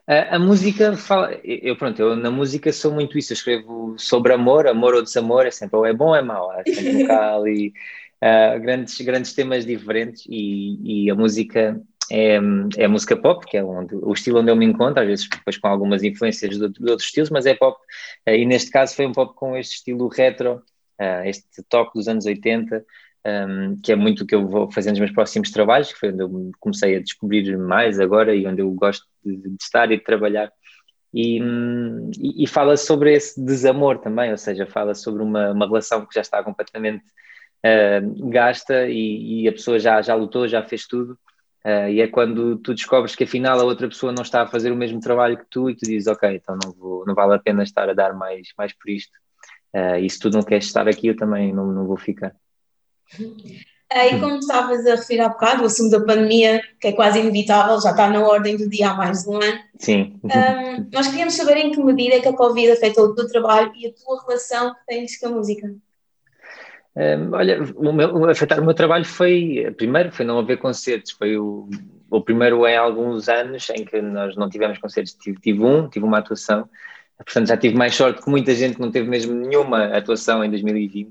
A, 0.07 0.35
a, 0.35 0.39
música 0.39 0.95
fala, 0.97 1.33
eu 1.43 1.75
pronto, 1.77 2.01
eu 2.01 2.15
na 2.15 2.31
música 2.31 2.71
sou 2.71 2.91
muito 2.91 3.17
isso, 3.17 3.33
eu 3.33 3.35
escrevo 3.35 3.95
sobre 3.97 4.33
amor, 4.33 4.67
amor 4.67 4.95
ou 4.95 5.03
desamor, 5.03 5.45
é 5.45 5.51
sempre 5.51 5.77
ou 5.77 5.85
é 5.85 5.93
bom 5.93 6.09
ou 6.09 6.15
é 6.15 6.21
mau, 6.21 6.51
é 6.53 6.63
sempre 6.65 7.05
um 7.05 7.11
ali 7.37 7.73
uh, 8.23 8.59
grandes, 8.59 8.99
grandes 9.01 9.33
temas 9.33 9.65
diferentes 9.65 10.25
e, 10.29 11.05
e 11.05 11.11
a 11.11 11.15
música 11.15 11.79
é, 12.11 12.35
é, 12.77 12.87
música 12.87 13.15
pop, 13.15 13.45
que 13.45 13.57
é 13.57 13.63
onde, 13.63 13.95
o 13.95 14.11
estilo 14.13 14.39
onde 14.39 14.51
eu 14.51 14.55
me 14.55 14.65
encontro, 14.65 15.01
às 15.01 15.07
vezes 15.07 15.27
depois 15.29 15.57
com 15.57 15.67
algumas 15.67 16.03
influências 16.03 16.57
de, 16.57 16.69
de 16.69 16.89
outros 16.89 17.07
estilos, 17.07 17.29
mas 17.29 17.45
é 17.45 17.53
pop, 17.53 17.77
uh, 18.27 18.31
e 18.31 18.45
neste 18.45 18.71
caso 18.71 18.95
foi 18.95 19.05
um 19.05 19.11
pop 19.11 19.35
com 19.35 19.57
este 19.57 19.75
estilo 19.75 20.07
retro, 20.07 20.61
uh, 21.01 21.25
este 21.25 21.63
toque 21.69 21.93
dos 21.95 22.07
anos 22.07 22.25
80, 22.25 22.85
um, 23.25 23.79
que 23.81 23.91
é 23.91 23.95
muito 23.95 24.23
o 24.23 24.27
que 24.27 24.35
eu 24.35 24.47
vou 24.47 24.69
fazer 24.71 24.89
nos 24.89 24.99
meus 24.99 25.11
próximos 25.11 25.49
trabalhos, 25.51 25.93
que 25.93 25.99
foi 25.99 26.11
onde 26.11 26.23
eu 26.23 26.51
comecei 26.59 26.95
a 26.95 27.01
descobrir 27.01 27.57
mais 27.57 27.99
agora 27.99 28.35
e 28.35 28.45
onde 28.45 28.61
eu 28.61 28.69
gosto 28.71 29.05
de, 29.23 29.37
de 29.37 29.57
estar 29.61 29.91
e 29.91 29.97
de 29.97 30.03
trabalhar. 30.03 30.51
E, 31.13 31.39
e, 31.39 32.43
e, 32.43 32.47
fala 32.47 32.75
sobre 32.75 33.13
esse 33.13 33.39
desamor 33.39 33.99
também, 33.99 34.31
ou 34.31 34.37
seja, 34.37 34.65
fala 34.65 34.95
sobre 34.95 35.21
uma, 35.21 35.51
uma 35.51 35.67
relação 35.67 36.03
que 36.05 36.15
já 36.15 36.21
está 36.21 36.43
completamente 36.43 37.03
uh, 37.65 38.29
gasta 38.29 38.87
e, 38.87 39.43
e, 39.43 39.47
a 39.47 39.51
pessoa 39.51 39.79
já, 39.79 40.01
já 40.01 40.15
lutou, 40.15 40.47
já 40.47 40.63
fez 40.63 40.85
tudo. 40.85 41.17
Uh, 41.65 41.87
e 41.89 42.01
é 42.01 42.07
quando 42.07 42.57
tu 42.57 42.73
descobres 42.73 43.15
que 43.15 43.23
afinal 43.23 43.59
a 43.59 43.63
outra 43.63 43.87
pessoa 43.87 44.11
não 44.11 44.23
está 44.23 44.41
a 44.41 44.47
fazer 44.47 44.71
o 44.71 44.75
mesmo 44.75 44.99
trabalho 44.99 45.37
que 45.37 45.45
tu 45.49 45.69
e 45.69 45.75
tu 45.75 45.85
dizes, 45.85 46.07
ok, 46.07 46.35
então 46.35 46.57
não, 46.61 46.73
vou, 46.73 47.05
não 47.05 47.15
vale 47.15 47.35
a 47.35 47.39
pena 47.39 47.63
estar 47.63 47.89
a 47.89 47.93
dar 47.93 48.13
mais, 48.13 48.49
mais 48.57 48.73
por 48.73 48.89
isto. 48.89 49.13
Uh, 49.73 49.97
e 49.97 50.09
se 50.09 50.19
tu 50.19 50.29
não 50.29 50.43
queres 50.43 50.65
estar 50.65 50.87
aqui, 50.87 51.07
eu 51.07 51.15
também 51.15 51.53
não, 51.53 51.67
não 51.67 51.87
vou 51.87 51.97
ficar. 51.97 52.35
E 53.95 54.19
como 54.19 54.37
estavas 54.37 54.85
a 54.87 54.95
referir 54.95 55.21
há 55.21 55.29
bocado, 55.29 55.63
o 55.63 55.65
assunto 55.67 55.91
da 55.91 56.03
pandemia, 56.03 56.63
que 56.79 56.87
é 56.87 56.91
quase 56.93 57.19
inevitável, 57.19 57.79
já 57.79 57.91
está 57.91 58.09
na 58.09 58.25
ordem 58.25 58.57
do 58.57 58.67
dia 58.67 58.89
há 58.89 58.93
mais 58.95 59.23
de 59.23 59.29
um 59.29 59.35
ano. 59.35 59.59
Sim. 59.77 60.19
Um, 60.23 60.89
nós 60.91 61.07
queríamos 61.07 61.35
saber 61.35 61.57
em 61.57 61.71
que 61.71 61.81
medida 61.81 62.15
é 62.15 62.19
que 62.19 62.27
a 62.27 62.33
Covid 62.33 62.71
afetou 62.71 63.05
o 63.05 63.15
teu 63.15 63.27
trabalho 63.27 63.71
e 63.75 63.87
a 63.87 63.93
tua 63.93 64.23
relação 64.25 64.73
que 64.73 64.79
tens 64.87 65.19
com 65.19 65.27
a 65.27 65.31
música. 65.31 65.75
Um, 66.95 67.33
olha, 67.33 67.63
o 67.75 67.91
meu, 67.91 68.29
afetar 68.29 68.59
o 68.59 68.65
meu 68.65 68.73
trabalho 68.73 69.03
foi, 69.03 69.73
primeiro, 69.77 70.11
foi 70.11 70.25
não 70.25 70.37
haver 70.37 70.57
concertos, 70.57 71.11
foi 71.11 71.37
o, 71.37 71.67
o 72.09 72.21
primeiro 72.21 72.67
em 72.67 72.77
alguns 72.77 73.27
anos 73.27 73.67
em 73.71 73.83
que 73.83 73.99
nós 74.01 74.35
não 74.35 74.47
tivemos 74.47 74.77
concertos, 74.77 75.13
tive, 75.13 75.39
tive 75.39 75.63
um, 75.63 75.89
tive 75.89 76.05
uma 76.05 76.19
atuação, 76.19 76.69
portanto 77.17 77.47
já 77.47 77.57
tive 77.57 77.75
mais 77.75 77.95
sorte 77.95 78.21
que 78.21 78.29
muita 78.29 78.53
gente 78.53 78.75
que 78.75 78.81
não 78.81 78.91
teve 78.91 79.09
mesmo 79.09 79.33
nenhuma 79.33 79.85
atuação 79.85 80.43
em 80.43 80.49
2020. 80.49 81.07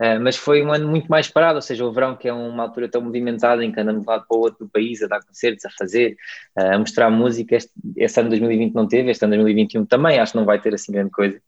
Uh, 0.00 0.18
mas 0.18 0.34
foi 0.34 0.62
um 0.64 0.72
ano 0.72 0.88
muito 0.88 1.08
mais 1.08 1.28
parado, 1.28 1.56
ou 1.56 1.62
seja, 1.62 1.84
o 1.84 1.92
verão 1.92 2.16
que 2.16 2.26
é 2.26 2.32
uma 2.32 2.62
altura 2.62 2.88
tão 2.88 3.02
movimentada 3.02 3.62
em 3.62 3.70
que 3.70 3.78
andamos 3.78 4.00
de 4.00 4.08
lado 4.08 4.24
para 4.26 4.34
o 4.34 4.40
outro 4.40 4.64
do 4.64 4.70
país 4.70 5.02
a 5.02 5.06
dar 5.06 5.22
concertos, 5.22 5.66
a 5.66 5.70
fazer, 5.78 6.16
uh, 6.58 6.74
a 6.74 6.78
mostrar 6.78 7.10
música. 7.10 7.54
Este, 7.54 7.70
este 7.98 8.18
ano 8.18 8.30
2020 8.30 8.74
não 8.74 8.88
teve, 8.88 9.10
este 9.10 9.22
ano 9.26 9.34
2021 9.34 9.84
também 9.84 10.18
acho 10.18 10.32
que 10.32 10.38
não 10.38 10.46
vai 10.46 10.58
ter 10.58 10.72
assim 10.72 10.90
grande 10.90 11.10
coisa. 11.10 11.38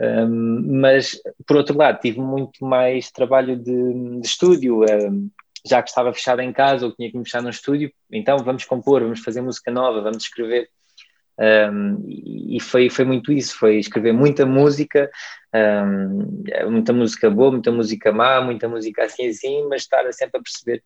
Um, 0.00 0.80
mas, 0.80 1.20
por 1.46 1.56
outro 1.56 1.76
lado, 1.76 2.00
tive 2.00 2.20
muito 2.20 2.64
mais 2.64 3.10
trabalho 3.10 3.56
de, 3.56 4.20
de 4.20 4.26
estúdio, 4.26 4.84
um, 4.84 5.28
já 5.66 5.82
que 5.82 5.88
estava 5.88 6.12
fechado 6.12 6.40
em 6.40 6.52
casa 6.52 6.86
ou 6.86 6.92
tinha 6.92 7.10
que 7.10 7.18
me 7.18 7.24
fechar 7.24 7.42
no 7.42 7.50
estúdio, 7.50 7.92
então 8.10 8.38
vamos 8.38 8.64
compor, 8.64 9.02
vamos 9.02 9.20
fazer 9.20 9.40
música 9.40 9.70
nova, 9.70 10.00
vamos 10.00 10.22
escrever. 10.22 10.68
Um, 11.40 12.04
e 12.08 12.58
foi, 12.60 12.90
foi 12.90 13.04
muito 13.04 13.32
isso, 13.32 13.56
foi 13.56 13.78
escrever 13.78 14.12
muita 14.12 14.44
música, 14.44 15.10
muita 16.68 16.92
música 16.92 17.30
boa, 17.30 17.52
muita 17.52 17.70
música 17.70 18.12
má, 18.12 18.40
muita 18.40 18.68
música 18.68 19.04
assim 19.04 19.28
assim, 19.28 19.66
mas 19.68 19.82
estar 19.82 20.12
sempre 20.12 20.40
a 20.40 20.42
perceber 20.42 20.82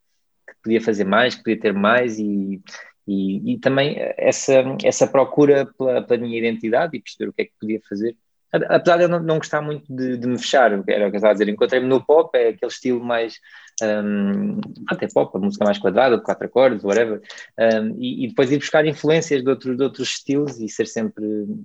que 0.47 0.55
podia 0.63 0.81
fazer 0.81 1.05
mais, 1.05 1.35
que 1.35 1.43
podia 1.43 1.61
ter 1.61 1.73
mais 1.73 2.19
e, 2.19 2.61
e, 3.07 3.55
e 3.55 3.59
também 3.61 3.97
essa, 4.19 4.63
essa 4.85 5.07
procura 5.07 5.67
pela, 5.79 6.03
pela 6.03 6.21
minha 6.21 6.39
identidade 6.39 6.97
e 6.97 7.01
perceber 7.01 7.31
o 7.31 7.33
que 7.33 7.43
é 7.43 7.45
que 7.47 7.53
podia 7.59 7.81
fazer 7.89 8.15
apesar 8.53 8.99
de 8.99 9.05
eu 9.05 9.09
não, 9.09 9.19
não 9.21 9.39
gostar 9.39 9.63
muito 9.63 9.85
de, 9.89 10.19
de, 10.19 10.27
me 10.27 10.39
fechar, 10.39 10.73
era 10.73 10.81
o 10.81 10.85
que 10.85 10.93
eu 10.93 11.07
estava 11.07 11.31
a 11.31 11.33
dizer, 11.33 11.49
encontrei-me 11.49 11.87
no 11.87 12.05
pop, 12.05 12.37
é 12.37 12.49
aquele 12.49 12.71
estilo 12.71 13.03
mais, 13.03 13.41
um, 13.83 14.61
até 14.89 15.09
pop, 15.09 15.35
a 15.35 15.41
música 15.41 15.65
mais 15.65 15.79
quadrada, 15.79 16.19
de 16.19 16.23
quatro 16.23 16.47
acordes, 16.47 16.85
whatever, 16.85 17.23
um, 17.59 17.97
e, 17.99 18.25
e, 18.25 18.29
depois 18.29 18.53
ir 18.53 18.59
buscar 18.59 18.85
influências 18.85 19.43
de, 19.43 19.49
outro, 19.49 19.75
de 19.75 19.83
outros 19.83 20.09
estilos 20.09 20.61
e 20.61 20.69
ser 20.69 20.87
sempre 20.87 21.25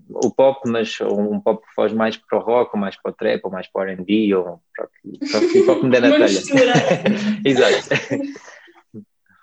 o 0.09 0.31
pop, 0.31 0.61
mas 0.65 0.97
um 1.01 1.41
pop 1.41 1.61
que 1.65 1.73
foge 1.73 1.93
mais 1.93 2.15
para 2.15 2.37
o 2.39 2.41
rock, 2.41 2.71
ou 2.73 2.79
mais 2.79 2.95
para 2.95 3.11
o 3.11 3.13
trap, 3.13 3.41
ou 3.43 3.51
mais 3.51 3.67
para 3.67 3.81
o 3.81 3.89
R&B, 3.89 4.33
ou 4.35 4.61
para 4.73 4.85
o 5.39 5.49
que 5.49 5.63
pop 5.63 5.83
me 5.83 5.91
der 5.91 6.01
na 6.01 6.11
telha. 6.11 6.39
Exato. 7.43 7.89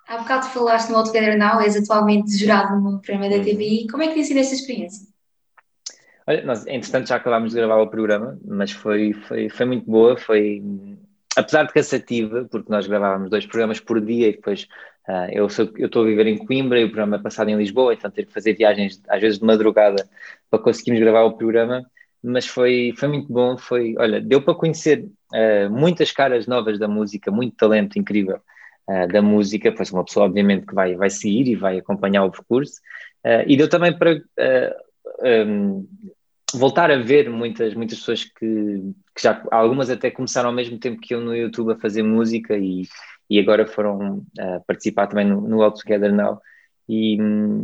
Há 0.08 0.18
bocado 0.18 0.46
falaste 0.48 0.90
no 0.90 0.96
All 0.96 1.04
Together 1.04 1.36
Now, 1.36 1.60
és 1.60 1.76
atualmente 1.76 2.36
jurado 2.36 2.80
no 2.80 3.00
prémio 3.00 3.28
da 3.28 3.38
TVI, 3.38 3.86
como 3.90 4.02
é 4.02 4.08
que 4.08 4.14
tem 4.14 4.24
sido 4.24 4.38
essa 4.38 4.54
experiência? 4.54 5.13
Olha, 6.26 6.42
nós, 6.42 6.66
entretanto, 6.66 7.08
já 7.08 7.16
acabámos 7.16 7.50
de 7.52 7.56
gravar 7.56 7.76
o 7.82 7.90
programa, 7.90 8.38
mas 8.44 8.70
foi, 8.70 9.12
foi, 9.12 9.50
foi 9.50 9.66
muito 9.66 9.84
boa. 9.90 10.16
Foi, 10.16 10.62
apesar 11.36 11.64
de 11.64 11.72
cansativa, 11.72 12.46
porque 12.50 12.70
nós 12.70 12.86
gravávamos 12.86 13.28
dois 13.28 13.44
programas 13.44 13.78
por 13.78 14.00
dia 14.00 14.28
e 14.28 14.32
depois 14.32 14.66
uh, 15.06 15.30
eu 15.30 15.46
estou 15.46 16.02
a 16.02 16.06
viver 16.06 16.26
em 16.26 16.38
Coimbra 16.38 16.80
e 16.80 16.84
o 16.84 16.88
programa 16.88 17.16
é 17.16 17.22
passado 17.22 17.50
em 17.50 17.56
Lisboa, 17.56 17.92
então 17.92 18.10
ter 18.10 18.24
que 18.24 18.32
fazer 18.32 18.54
viagens, 18.54 19.02
às 19.08 19.20
vezes 19.20 19.38
de 19.38 19.44
madrugada, 19.44 20.08
para 20.50 20.58
conseguirmos 20.58 21.02
gravar 21.02 21.24
o 21.24 21.36
programa. 21.36 21.84
Mas 22.22 22.46
foi, 22.46 22.94
foi 22.96 23.08
muito 23.08 23.30
bom. 23.30 23.58
Foi, 23.58 23.94
olha, 23.98 24.18
deu 24.18 24.40
para 24.40 24.54
conhecer 24.54 25.04
uh, 25.04 25.70
muitas 25.70 26.10
caras 26.10 26.46
novas 26.46 26.78
da 26.78 26.88
música, 26.88 27.30
muito 27.30 27.54
talento 27.56 27.98
incrível. 27.98 28.40
Uh, 28.88 29.08
da 29.08 29.20
música, 29.20 29.72
pois 29.72 29.90
uma 29.90 30.04
pessoa 30.04 30.26
obviamente 30.26 30.66
que 30.66 30.74
vai, 30.74 30.94
vai 30.94 31.10
seguir 31.10 31.48
e 31.48 31.54
vai 31.54 31.78
acompanhar 31.78 32.24
o 32.24 32.30
percurso, 32.30 32.80
e 33.46 33.56
deu 33.56 33.66
também 33.66 33.96
para 33.96 34.20
um, 35.22 35.86
voltar 36.58 36.90
a 36.90 36.98
ver 36.98 37.28
muitas, 37.30 37.74
muitas 37.74 37.98
pessoas 37.98 38.24
que, 38.24 38.94
que, 39.14 39.22
já, 39.22 39.42
algumas 39.50 39.90
até 39.90 40.10
começaram 40.10 40.50
ao 40.50 40.54
mesmo 40.54 40.78
tempo 40.78 41.00
que 41.00 41.14
eu 41.14 41.20
no 41.20 41.34
YouTube 41.34 41.72
a 41.72 41.78
fazer 41.78 42.02
música 42.02 42.56
e, 42.56 42.82
e 43.28 43.38
agora 43.38 43.66
foram 43.66 44.18
uh, 44.18 44.64
participar 44.66 45.06
também 45.06 45.26
no, 45.26 45.40
no 45.40 45.62
All 45.62 45.72
Together 45.72 46.12
Now. 46.12 46.40
E, 46.88 47.16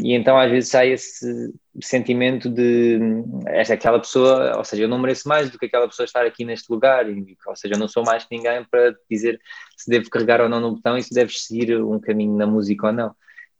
e 0.02 0.14
então 0.14 0.38
às 0.38 0.50
vezes 0.50 0.74
há 0.74 0.86
esse 0.86 1.52
sentimento 1.82 2.48
de 2.48 2.98
esta 3.46 3.74
aquela 3.74 3.98
pessoa, 3.98 4.56
ou 4.56 4.64
seja, 4.64 4.84
eu 4.84 4.88
não 4.88 4.98
mereço 4.98 5.28
mais 5.28 5.50
do 5.50 5.58
que 5.58 5.66
aquela 5.66 5.86
pessoa 5.86 6.04
estar 6.04 6.24
aqui 6.24 6.42
neste 6.44 6.72
lugar, 6.72 7.08
e, 7.08 7.36
ou 7.46 7.54
seja, 7.56 7.74
eu 7.74 7.78
não 7.78 7.86
sou 7.86 8.02
mais 8.02 8.24
que 8.24 8.34
ninguém 8.34 8.64
para 8.70 8.94
dizer 9.10 9.38
se 9.76 9.90
devo 9.90 10.08
carregar 10.08 10.40
ou 10.40 10.48
não 10.48 10.60
no 10.60 10.74
botão 10.74 10.96
e 10.96 11.02
se 11.02 11.12
deves 11.12 11.44
seguir 11.44 11.82
um 11.82 12.00
caminho 12.00 12.34
na 12.36 12.46
música 12.46 12.86
ou 12.86 12.92
não. 12.92 13.14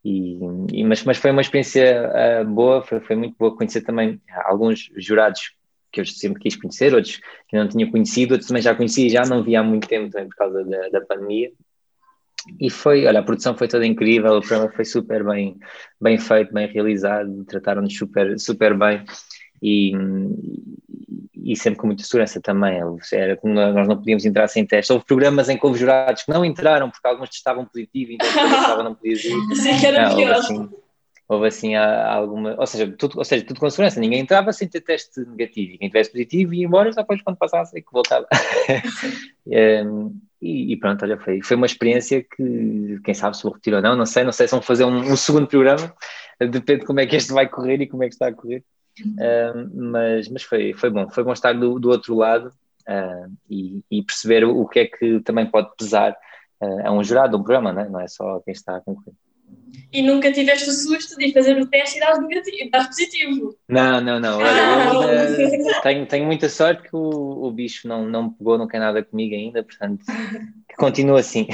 E, 0.05 0.39
e, 0.73 0.85
mas, 0.85 1.05
mas 1.05 1.19
foi 1.19 1.31
uma 1.31 1.43
experiência 1.43 2.11
uh, 2.43 2.49
boa, 2.49 2.83
foi, 2.83 3.01
foi, 3.01 3.17
muito 3.17 3.37
boa 3.39 3.55
conhecer 3.55 3.83
também 3.83 4.21
alguns 4.45 4.91
jurados 4.97 5.55
que 5.93 6.01
eu 6.01 6.07
sempre 6.07 6.41
quis 6.41 6.57
conhecer, 6.57 6.95
outros 6.95 7.21
que 7.49 7.57
não 7.57 7.69
tinha 7.69 7.91
conhecido, 7.91 8.33
outros 8.33 8.49
também 8.49 8.63
já 8.63 8.75
conhecia 8.75 9.07
e 9.07 9.11
já 9.11 9.23
não 9.23 9.43
via 9.43 9.61
há 9.61 9.63
muito 9.63 9.89
tempo 9.89 10.11
também 10.11 10.29
por 10.29 10.37
causa 10.37 10.65
da, 10.65 10.89
da 10.89 11.01
pandemia. 11.03 11.53
E 12.59 12.71
foi, 12.71 13.07
olha, 13.07 13.21
a 13.21 13.23
produção 13.23 13.55
foi 13.55 13.69
toda 13.69 13.87
incrível, 13.87 14.37
o 14.37 14.41
programa 14.41 14.73
foi 14.73 14.85
super 14.85 15.23
bem, 15.25 15.59
bem 16.01 16.17
feito, 16.17 16.55
bem 16.55 16.67
realizado, 16.67 17.45
trataram-nos 17.45 17.95
super, 17.95 18.39
super 18.39 18.77
bem 18.79 19.05
e, 19.63 19.93
e 21.43 21.57
sempre 21.57 21.81
com 21.81 21.87
muita 21.87 22.03
segurança 22.03 22.41
também. 22.41 22.81
Era, 23.13 23.39
nós 23.43 23.89
não 23.89 23.97
podíamos 23.97 24.25
entrar 24.25 24.49
sem 24.49 24.67
teste. 24.67 24.93
Houve 24.93 25.05
programas 25.05 25.49
em 25.49 25.57
que 25.57 25.67
houve 25.67 25.79
jurados 25.79 26.23
que 26.23 26.31
não 26.31 26.45
entraram 26.45 26.91
porque 26.91 27.07
alguns 27.07 27.31
testavam 27.31 27.65
positivo, 27.65 28.13
então 28.13 28.83
não 28.83 28.95
podia 28.95 29.13
ir. 29.13 29.19
Sim, 29.57 29.87
era 29.87 30.09
não, 30.09 30.17
pior. 30.17 30.33
Assim, 30.35 30.69
houve 31.31 31.47
assim 31.47 31.77
alguma, 31.77 32.57
ou 32.59 32.67
seja, 32.67 32.93
tudo, 32.99 33.19
ou 33.19 33.25
seja, 33.25 33.45
tudo 33.45 33.61
com 33.61 33.71
segurança, 33.71 34.01
ninguém 34.01 34.19
entrava 34.19 34.53
sem 34.53 34.67
ter 34.67 34.81
teste 34.81 35.21
negativo, 35.21 35.75
e 35.75 35.79
quem 35.79 35.89
tivesse 35.89 36.11
positivo 36.11 36.53
ia 36.53 36.67
embora 36.67 36.93
só 36.93 37.03
depois 37.03 37.23
quando 37.23 37.37
passasse 37.37 37.81
que 37.81 37.93
voltava. 37.93 38.27
um, 39.47 40.13
e, 40.43 40.73
e, 40.73 40.77
pronto, 40.77 41.05
olha, 41.05 41.17
foi, 41.19 41.41
foi 41.41 41.57
uma 41.57 41.67
experiência 41.67 42.25
que, 42.25 42.99
quem 43.05 43.15
sabe 43.15 43.37
se 43.37 43.45
vou 43.45 43.53
retirar 43.53 43.77
ou 43.77 43.83
não, 43.83 43.97
não 43.97 44.07
sei, 44.07 44.25
não 44.25 44.33
sei 44.33 44.49
se 44.49 44.51
vão 44.51 44.61
fazer 44.61 44.85
um, 44.85 44.99
um, 44.99 45.17
segundo 45.17 45.47
programa, 45.47 45.95
depende 46.41 46.81
de 46.81 46.87
como 46.87 46.99
é 46.99 47.07
que 47.07 47.15
este 47.15 47.33
vai 47.33 47.49
correr 47.49 47.81
e 47.81 47.87
como 47.87 48.03
é 48.03 48.09
que 48.09 48.15
está 48.15 48.27
a 48.27 48.33
correr, 48.33 48.65
mas, 49.75 50.29
mas 50.29 50.43
foi, 50.43 50.73
foi 50.75 50.91
bom, 50.91 51.09
foi 51.11 51.25
bom 51.25 51.33
estar 51.33 51.53
do, 51.53 51.79
do 51.79 51.91
outro 51.91 52.15
lado 52.15 52.53
uh, 52.89 53.33
e, 53.49 53.83
e, 53.91 54.03
perceber 54.03 54.45
o 54.45 54.67
que 54.67 54.81
é 54.81 54.87
que 54.87 55.21
também 55.21 55.47
pode 55.47 55.71
pesar 55.77 56.17
uh, 56.61 56.87
a 56.87 56.93
um 56.93 57.03
jurado, 57.03 57.37
um 57.37 57.43
programa, 57.43 57.73
não 57.73 57.83
é, 57.83 57.89
não 57.89 58.01
é 58.01 58.09
só 58.09 58.41
quem 58.41 58.53
está 58.53 58.77
a 58.77 58.81
concorrer. 58.81 59.15
E 59.93 60.03
nunca 60.03 60.33
tiveste 60.33 60.69
o 60.69 60.73
susto 60.73 61.17
de 61.17 61.33
fazer 61.33 61.61
o 61.61 61.67
teste 61.67 61.97
e 61.97 62.01
dar 62.01 62.21
negativo, 62.21 62.71
dar 62.71 62.87
positivo? 62.87 63.57
Não, 63.69 64.01
não, 64.01 64.21
não. 64.21 64.39
Olha, 64.39 65.49
eu, 65.49 65.79
uh, 65.79 65.83
tenho, 65.83 66.07
tenho 66.07 66.27
muita 66.27 66.49
sorte 66.49 66.83
que 66.83 66.95
o, 66.95 67.45
o 67.45 67.51
bicho 67.51 67.89
não, 67.89 68.05
não 68.09 68.25
me 68.25 68.31
pegou, 68.31 68.57
não 68.57 68.69
quer 68.69 68.79
nada 68.79 69.03
comigo 69.03 69.35
ainda, 69.35 69.63
portanto, 69.63 70.05
continua 70.79 71.21
assim. 71.21 71.49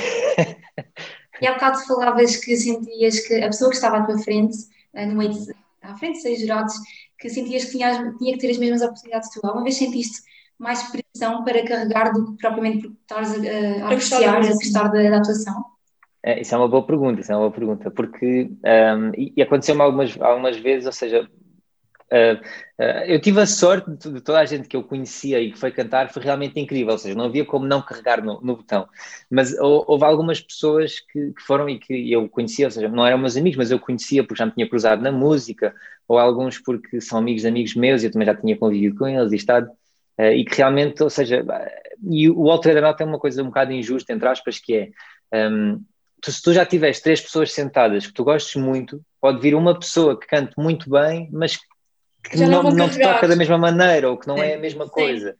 E 1.40 1.46
há 1.46 1.52
bocado 1.52 1.78
falavas 1.86 2.36
que 2.36 2.56
sentias 2.56 3.20
que 3.20 3.34
a 3.42 3.48
pessoa 3.48 3.70
que 3.70 3.76
estava 3.76 3.98
à 3.98 4.06
tua 4.06 4.18
frente, 4.18 4.56
no 4.94 5.16
meio 5.16 5.32
de, 5.32 5.54
à 5.90 5.96
frente 5.96 6.16
de 6.16 6.22
seis 6.22 6.40
jurados, 6.40 6.74
que 7.18 7.28
sentias 7.28 7.64
que 7.64 7.72
tinha, 7.72 8.14
tinha 8.18 8.32
que 8.32 8.38
ter 8.38 8.50
as 8.50 8.58
mesmas 8.58 8.82
oportunidades 8.82 9.28
que 9.32 9.40
tu. 9.40 9.46
Alguma 9.46 9.64
vez 9.64 9.76
sentiste 9.76 10.20
mais 10.58 10.82
pressão 10.84 11.44
para 11.44 11.64
carregar 11.64 12.12
do 12.12 12.26
que 12.26 12.36
propriamente 12.38 12.88
por 12.88 12.96
estares 13.00 13.32
a, 13.32 13.84
a 13.84 13.86
apreciar, 13.86 14.36
a 14.36 14.40
gostar 14.40 14.88
da, 14.88 15.10
da 15.10 15.18
atuação? 15.18 15.64
É, 16.22 16.40
isso 16.40 16.54
é 16.54 16.58
uma 16.58 16.68
boa 16.68 16.84
pergunta, 16.84 17.20
isso 17.20 17.30
é 17.30 17.36
uma 17.36 17.42
boa 17.42 17.52
pergunta, 17.52 17.90
porque 17.90 18.50
um, 18.64 19.12
e, 19.16 19.32
e 19.36 19.42
aconteceu-me 19.42 19.82
algumas, 19.82 20.20
algumas 20.20 20.56
vezes, 20.56 20.86
ou 20.86 20.92
seja, 20.92 21.28
uh, 22.12 22.82
eu 23.06 23.20
tive 23.20 23.40
a 23.40 23.46
sorte 23.46 23.90
de, 23.90 24.12
de, 24.12 24.20
toda 24.20 24.40
a 24.40 24.44
gente 24.44 24.68
que 24.68 24.76
eu 24.76 24.82
conhecia 24.82 25.40
e 25.40 25.52
que 25.52 25.58
foi 25.58 25.70
cantar, 25.70 26.10
foi 26.10 26.22
realmente 26.22 26.58
incrível, 26.60 26.92
ou 26.92 26.98
seja, 26.98 27.14
não 27.14 27.24
havia 27.24 27.44
como 27.44 27.66
não 27.66 27.82
carregar 27.82 28.22
no, 28.22 28.40
no 28.40 28.56
botão, 28.56 28.88
mas 29.30 29.56
houve 29.58 30.04
algumas 30.04 30.40
pessoas 30.40 31.00
que, 31.00 31.32
que, 31.32 31.42
foram 31.42 31.68
e 31.68 31.78
que 31.78 32.12
eu 32.12 32.28
conhecia, 32.28 32.66
ou 32.66 32.70
seja, 32.70 32.88
não 32.88 33.06
eram 33.06 33.18
meus 33.18 33.36
amigos, 33.36 33.56
mas 33.56 33.70
eu 33.70 33.78
conhecia 33.78 34.22
porque 34.22 34.38
já 34.38 34.46
me 34.46 34.52
tinha 34.52 34.68
cruzado 34.68 35.02
na 35.02 35.10
música, 35.10 35.74
ou 36.06 36.18
alguns 36.18 36.58
porque 36.58 37.00
são 37.00 37.18
amigos 37.18 37.42
de 37.42 37.48
amigos 37.48 37.74
meus 37.74 38.02
e 38.02 38.06
eu 38.06 38.12
também 38.12 38.26
já 38.26 38.34
tinha 38.34 38.56
convivido 38.56 38.96
com 38.96 39.08
eles 39.08 39.32
e 39.32 39.36
estado, 39.36 39.68
uh, 40.18 40.32
e 40.32 40.44
que 40.44 40.56
realmente, 40.56 41.02
ou 41.02 41.10
seja, 41.10 41.44
e 42.02 42.28
o 42.30 42.44
Walter 42.44 42.74
da 42.74 42.80
Nota 42.80 43.02
é 43.02 43.06
uma 43.06 43.18
coisa 43.18 43.42
um 43.42 43.46
bocado 43.46 43.72
injusta, 43.72 44.12
entre 44.12 44.28
aspas, 44.28 44.58
que 44.58 44.74
é... 45.32 45.48
Um, 45.50 45.82
tu, 46.20 46.32
se 46.32 46.42
tu 46.42 46.52
já 46.52 46.64
tiveres 46.64 47.00
três 47.00 47.20
pessoas 47.20 47.52
sentadas 47.52 48.06
que 48.06 48.12
tu 48.12 48.24
gostes 48.24 48.60
muito, 48.60 49.00
pode 49.20 49.40
vir 49.40 49.54
uma 49.54 49.78
pessoa 49.78 50.18
que 50.18 50.26
cante 50.26 50.54
muito 50.56 50.88
bem, 50.90 51.28
mas 51.32 51.56
que 51.56 51.64
não, 52.34 52.62
não, 52.62 52.70
não 52.70 52.88
te 52.88 53.00
toca 53.00 53.28
da 53.28 53.36
mesma 53.36 53.58
maneira 53.58 54.10
ou 54.10 54.16
que 54.16 54.26
não 54.26 54.36
é 54.38 54.54
a 54.54 54.58
mesma 54.58 54.88
coisa. 54.88 55.36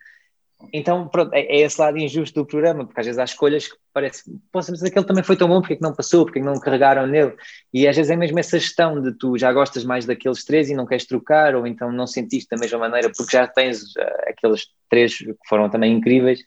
Então, 0.73 1.07
pronto, 1.09 1.35
é, 1.35 1.41
é, 1.41 1.61
esse 1.61 1.81
lado 1.81 1.99
injusto 1.99 2.41
do 2.41 2.47
programa, 2.47 2.85
porque 2.85 2.99
às 2.99 3.07
vezes 3.07 3.19
há 3.19 3.25
escolhas 3.25 3.69
que 3.69 3.77
parece, 3.93 4.23
posso 4.51 4.73
dizer 4.73 4.91
que 4.91 4.99
ele 4.99 5.07
também 5.07 5.23
foi 5.23 5.37
tão 5.37 5.49
bom, 5.49 5.61
porque 5.61 5.75
é 5.75 5.77
que 5.77 5.83
não 5.83 5.95
passou, 5.95 6.25
porque 6.25 6.39
é 6.39 6.43
que 6.43 6.49
não 6.49 6.59
carregaram 6.59 7.07
nele, 7.07 7.35
e 7.73 7.87
às 7.87 7.95
vezes 7.95 8.11
é 8.11 8.17
mesmo 8.17 8.39
essa 8.39 8.59
gestão 8.59 9.01
de 9.01 9.13
tu 9.13 9.37
já 9.37 9.53
gostas 9.53 9.85
mais 9.85 10.07
daqueles 10.07 10.45
três 10.45 10.71
e 10.71 10.75
não 10.75 10.87
queres 10.87 11.07
trocar, 11.07 11.55
ou 11.55 11.67
então 11.67 11.93
não 11.93 12.07
sentiste 12.07 12.49
da 12.51 12.57
mesma 12.57 12.79
maneira, 12.79 13.11
porque 13.15 13.37
já 13.37 13.47
tens 13.47 13.83
uh, 13.97 14.29
aqueles 14.29 14.67
três 14.89 15.19
que 15.19 15.35
foram 15.47 15.69
também 15.69 15.93
incríveis, 15.93 16.41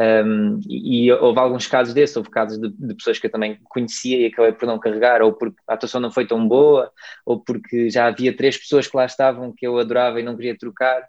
um, 0.00 0.60
e, 0.66 1.08
e, 1.08 1.12
houve 1.12 1.38
alguns 1.38 1.66
casos 1.66 1.92
desses, 1.92 2.16
houve 2.16 2.30
casos 2.30 2.58
de, 2.58 2.70
de, 2.70 2.94
pessoas 2.94 3.18
que 3.18 3.26
eu 3.26 3.30
também 3.30 3.58
conhecia 3.64 4.18
e 4.18 4.26
acabei 4.26 4.52
por 4.52 4.66
não 4.66 4.78
carregar, 4.78 5.20
ou 5.20 5.34
porque 5.34 5.58
a 5.68 5.74
atuação 5.74 6.00
não 6.00 6.10
foi 6.10 6.26
tão 6.26 6.48
boa, 6.48 6.90
ou 7.26 7.38
porque 7.38 7.90
já 7.90 8.06
havia 8.06 8.34
três 8.34 8.56
pessoas 8.56 8.86
que 8.86 8.96
lá 8.96 9.04
estavam 9.04 9.52
que 9.54 9.66
eu 9.66 9.78
adorava 9.78 10.18
e 10.18 10.22
não 10.22 10.36
queria 10.36 10.56
trocar. 10.56 11.06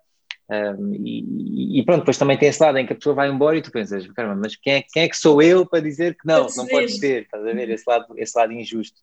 Um, 0.49 0.93
e, 0.93 1.79
e, 1.79 1.85
pronto, 1.85 1.99
depois 1.99 2.17
também 2.17 2.37
tem 2.37 2.49
esse 2.49 2.61
lado 2.61 2.77
em 2.79 2.85
que 2.85 2.91
a 2.91 2.95
pessoa 2.97 3.15
vai 3.15 3.29
embora 3.29 3.57
e 3.57 3.61
tu 3.61 3.71
pensas, 3.71 4.05
caramba, 4.07 4.35
mas 4.35 4.57
quem 4.57 4.73
é, 4.73 4.83
quem 4.91 5.03
é 5.03 5.07
que 5.07 5.15
sou 5.15 5.41
eu 5.41 5.65
para 5.65 5.79
dizer 5.79 6.17
que 6.17 6.27
não, 6.27 6.47
não 6.57 6.67
pode 6.67 6.91
ser? 6.91 7.21
Estás 7.21 7.47
a 7.47 7.53
ver 7.53 7.69
esse 7.69 7.85
lado, 7.87 8.07
esse 8.17 8.37
lado 8.37 8.51
injusto 8.51 8.99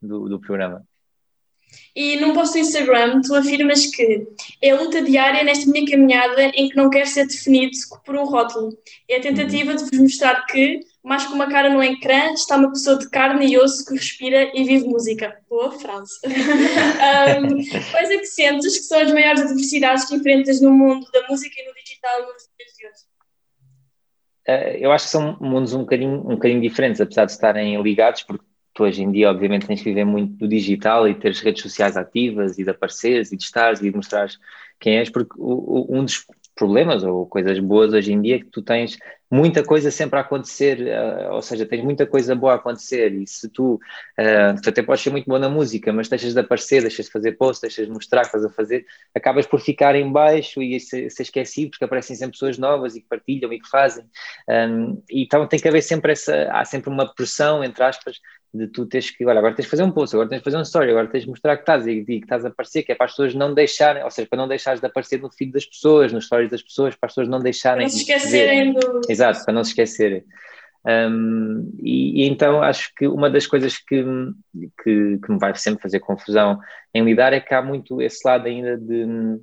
do, 0.00 0.30
do 0.30 0.40
programa. 0.40 0.82
E 1.96 2.16
num 2.20 2.34
post 2.34 2.52
do 2.52 2.58
Instagram 2.58 3.22
tu 3.22 3.34
afirmas 3.34 3.86
que 3.86 4.26
é 4.60 4.70
a 4.70 4.78
luta 4.78 5.00
diária 5.00 5.42
nesta 5.42 5.70
minha 5.70 5.90
caminhada 5.90 6.42
em 6.54 6.68
que 6.68 6.76
não 6.76 6.90
quero 6.90 7.06
ser 7.06 7.26
definido 7.26 7.72
por 8.04 8.14
um 8.14 8.24
rótulo. 8.24 8.76
É 9.08 9.16
a 9.16 9.20
tentativa 9.22 9.74
de 9.74 9.84
vos 9.84 9.98
mostrar 9.98 10.44
que, 10.44 10.80
mais 11.02 11.24
que 11.24 11.32
uma 11.32 11.48
cara 11.48 11.70
no 11.70 11.82
ecrã, 11.82 12.34
está 12.34 12.56
uma 12.56 12.70
pessoa 12.70 12.98
de 12.98 13.08
carne 13.08 13.46
e 13.46 13.58
osso 13.58 13.86
que 13.86 13.94
respira 13.94 14.50
e 14.54 14.64
vive 14.64 14.86
música. 14.86 15.38
Boa 15.48 15.72
frase. 15.72 16.12
um, 16.26 17.90
quais 17.90 18.10
é 18.10 18.18
que 18.18 18.26
sentes 18.26 18.76
que 18.76 18.84
são 18.84 19.00
as 19.00 19.10
maiores 19.10 19.40
adversidades 19.40 20.04
que 20.04 20.16
enfrentas 20.16 20.60
no 20.60 20.70
mundo 20.70 21.06
da 21.12 21.26
música 21.28 21.54
e 21.58 21.66
no 21.66 21.74
digital 21.74 22.20
nos 22.20 22.42
dias 22.58 22.72
de 22.76 22.86
hoje? 22.86 23.16
Uh, 24.48 24.76
eu 24.78 24.92
acho 24.92 25.06
que 25.06 25.10
são 25.10 25.36
mundos 25.40 25.72
um 25.72 25.80
bocadinho, 25.80 26.20
um 26.20 26.34
bocadinho 26.34 26.60
diferentes, 26.60 27.00
apesar 27.00 27.24
de 27.24 27.32
estarem 27.32 27.80
ligados, 27.82 28.22
porque 28.22 28.44
tu 28.76 28.84
hoje 28.84 29.02
em 29.02 29.10
dia, 29.10 29.30
obviamente, 29.30 29.66
tens 29.66 29.80
que 29.80 29.88
viver 29.88 30.04
muito 30.04 30.36
do 30.36 30.46
digital 30.46 31.08
e 31.08 31.14
ter 31.14 31.30
as 31.30 31.40
redes 31.40 31.62
sociais 31.62 31.96
ativas 31.96 32.58
e 32.58 32.64
de 32.64 32.70
apareceres 32.70 33.32
e 33.32 33.36
de 33.36 33.42
estares 33.42 33.80
e 33.80 33.90
de 33.90 33.96
mostrares 33.96 34.38
quem 34.78 34.98
és, 34.98 35.08
porque 35.08 35.34
o, 35.38 35.86
o, 35.90 35.98
um 35.98 36.04
dos 36.04 36.26
problemas 36.54 37.02
ou 37.02 37.26
coisas 37.26 37.58
boas 37.58 37.92
hoje 37.92 38.12
em 38.12 38.20
dia 38.20 38.36
é 38.36 38.38
que 38.38 38.46
tu 38.46 38.62
tens 38.62 38.98
muita 39.30 39.62
coisa 39.62 39.90
sempre 39.90 40.18
a 40.18 40.22
acontecer, 40.22 40.78
uh, 40.80 41.34
ou 41.34 41.42
seja, 41.42 41.66
tens 41.66 41.82
muita 41.82 42.06
coisa 42.06 42.34
boa 42.34 42.52
a 42.52 42.56
acontecer 42.56 43.12
e 43.12 43.26
se 43.26 43.48
tu, 43.48 43.74
uh, 43.74 44.60
tu 44.62 44.68
até 44.70 44.82
podes 44.82 45.02
ser 45.02 45.10
muito 45.10 45.26
bom 45.26 45.38
na 45.38 45.48
música, 45.48 45.92
mas 45.92 46.08
deixas 46.08 46.32
de 46.32 46.40
aparecer, 46.40 46.80
deixas 46.80 47.06
de 47.06 47.12
fazer 47.12 47.32
posts, 47.32 47.60
deixas 47.60 47.86
de 47.86 47.92
mostrar 47.92 48.20
que 48.20 48.28
estás 48.28 48.44
a 48.44 48.50
fazer, 48.50 48.86
acabas 49.14 49.46
por 49.46 49.60
ficar 49.60 49.96
em 49.96 50.10
baixo 50.10 50.62
e 50.62 50.78
ser, 50.78 51.10
ser 51.10 51.22
esquecido 51.24 51.70
porque 51.70 51.84
aparecem 51.84 52.14
sempre 52.14 52.32
pessoas 52.32 52.56
novas 52.56 52.94
e 52.94 53.00
que 53.00 53.08
partilham 53.08 53.52
e 53.52 53.60
que 53.60 53.68
fazem. 53.68 54.04
Um, 54.48 55.02
então 55.10 55.46
tem 55.46 55.58
que 55.58 55.68
haver 55.68 55.82
sempre 55.82 56.12
essa, 56.12 56.48
há 56.52 56.64
sempre 56.64 56.88
uma 56.88 57.12
pressão, 57.12 57.64
entre 57.64 57.82
aspas, 57.82 58.20
de 58.52 58.66
tu 58.68 58.86
teres 58.86 59.10
que, 59.10 59.24
olha, 59.24 59.38
agora 59.38 59.54
tens 59.54 59.64
de 59.64 59.70
fazer 59.70 59.82
um 59.82 59.90
post, 59.90 60.14
agora 60.14 60.28
tens 60.28 60.38
de 60.38 60.44
fazer 60.44 60.56
um 60.56 60.62
story, 60.62 60.90
agora 60.90 61.06
tens 61.06 61.24
de 61.24 61.28
mostrar 61.28 61.56
que 61.56 61.62
estás 61.62 61.86
e, 61.86 61.90
e 61.90 62.04
que 62.04 62.14
estás 62.14 62.44
a 62.44 62.48
aparecer, 62.48 62.82
que 62.82 62.92
é 62.92 62.94
para 62.94 63.06
as 63.06 63.12
pessoas 63.12 63.34
não 63.34 63.52
deixarem, 63.52 64.02
ou 64.02 64.10
seja, 64.10 64.28
para 64.28 64.38
não 64.38 64.48
deixares 64.48 64.80
de 64.80 64.86
aparecer 64.86 65.20
no 65.20 65.30
feed 65.30 65.52
das 65.52 65.66
pessoas, 65.66 66.12
nos 66.12 66.26
stories 66.26 66.50
das 66.50 66.62
pessoas, 66.62 66.94
para 66.94 67.06
as 67.06 67.12
pessoas 67.12 67.28
não 67.28 67.40
deixarem. 67.40 67.86
Para 67.86 67.92
não 67.92 67.98
se 67.98 67.98
esquecerem 67.98 68.72
do. 68.72 69.00
Exato, 69.08 69.44
para 69.44 69.54
não 69.54 69.64
se 69.64 69.70
esquecerem. 69.70 70.24
Um, 70.86 71.72
e, 71.82 72.22
e, 72.22 72.28
então 72.28 72.62
acho 72.62 72.92
que 72.96 73.08
uma 73.08 73.28
das 73.28 73.46
coisas 73.46 73.76
que, 73.76 74.04
que, 74.84 75.18
que, 75.18 75.32
me 75.32 75.38
vai 75.38 75.52
sempre 75.56 75.82
fazer 75.82 75.98
confusão 75.98 76.60
em 76.94 77.02
lidar 77.02 77.32
é 77.32 77.40
que 77.40 77.52
há 77.52 77.60
muito 77.60 78.00
esse 78.00 78.20
lado 78.24 78.46
ainda 78.46 78.76
de 78.76 79.40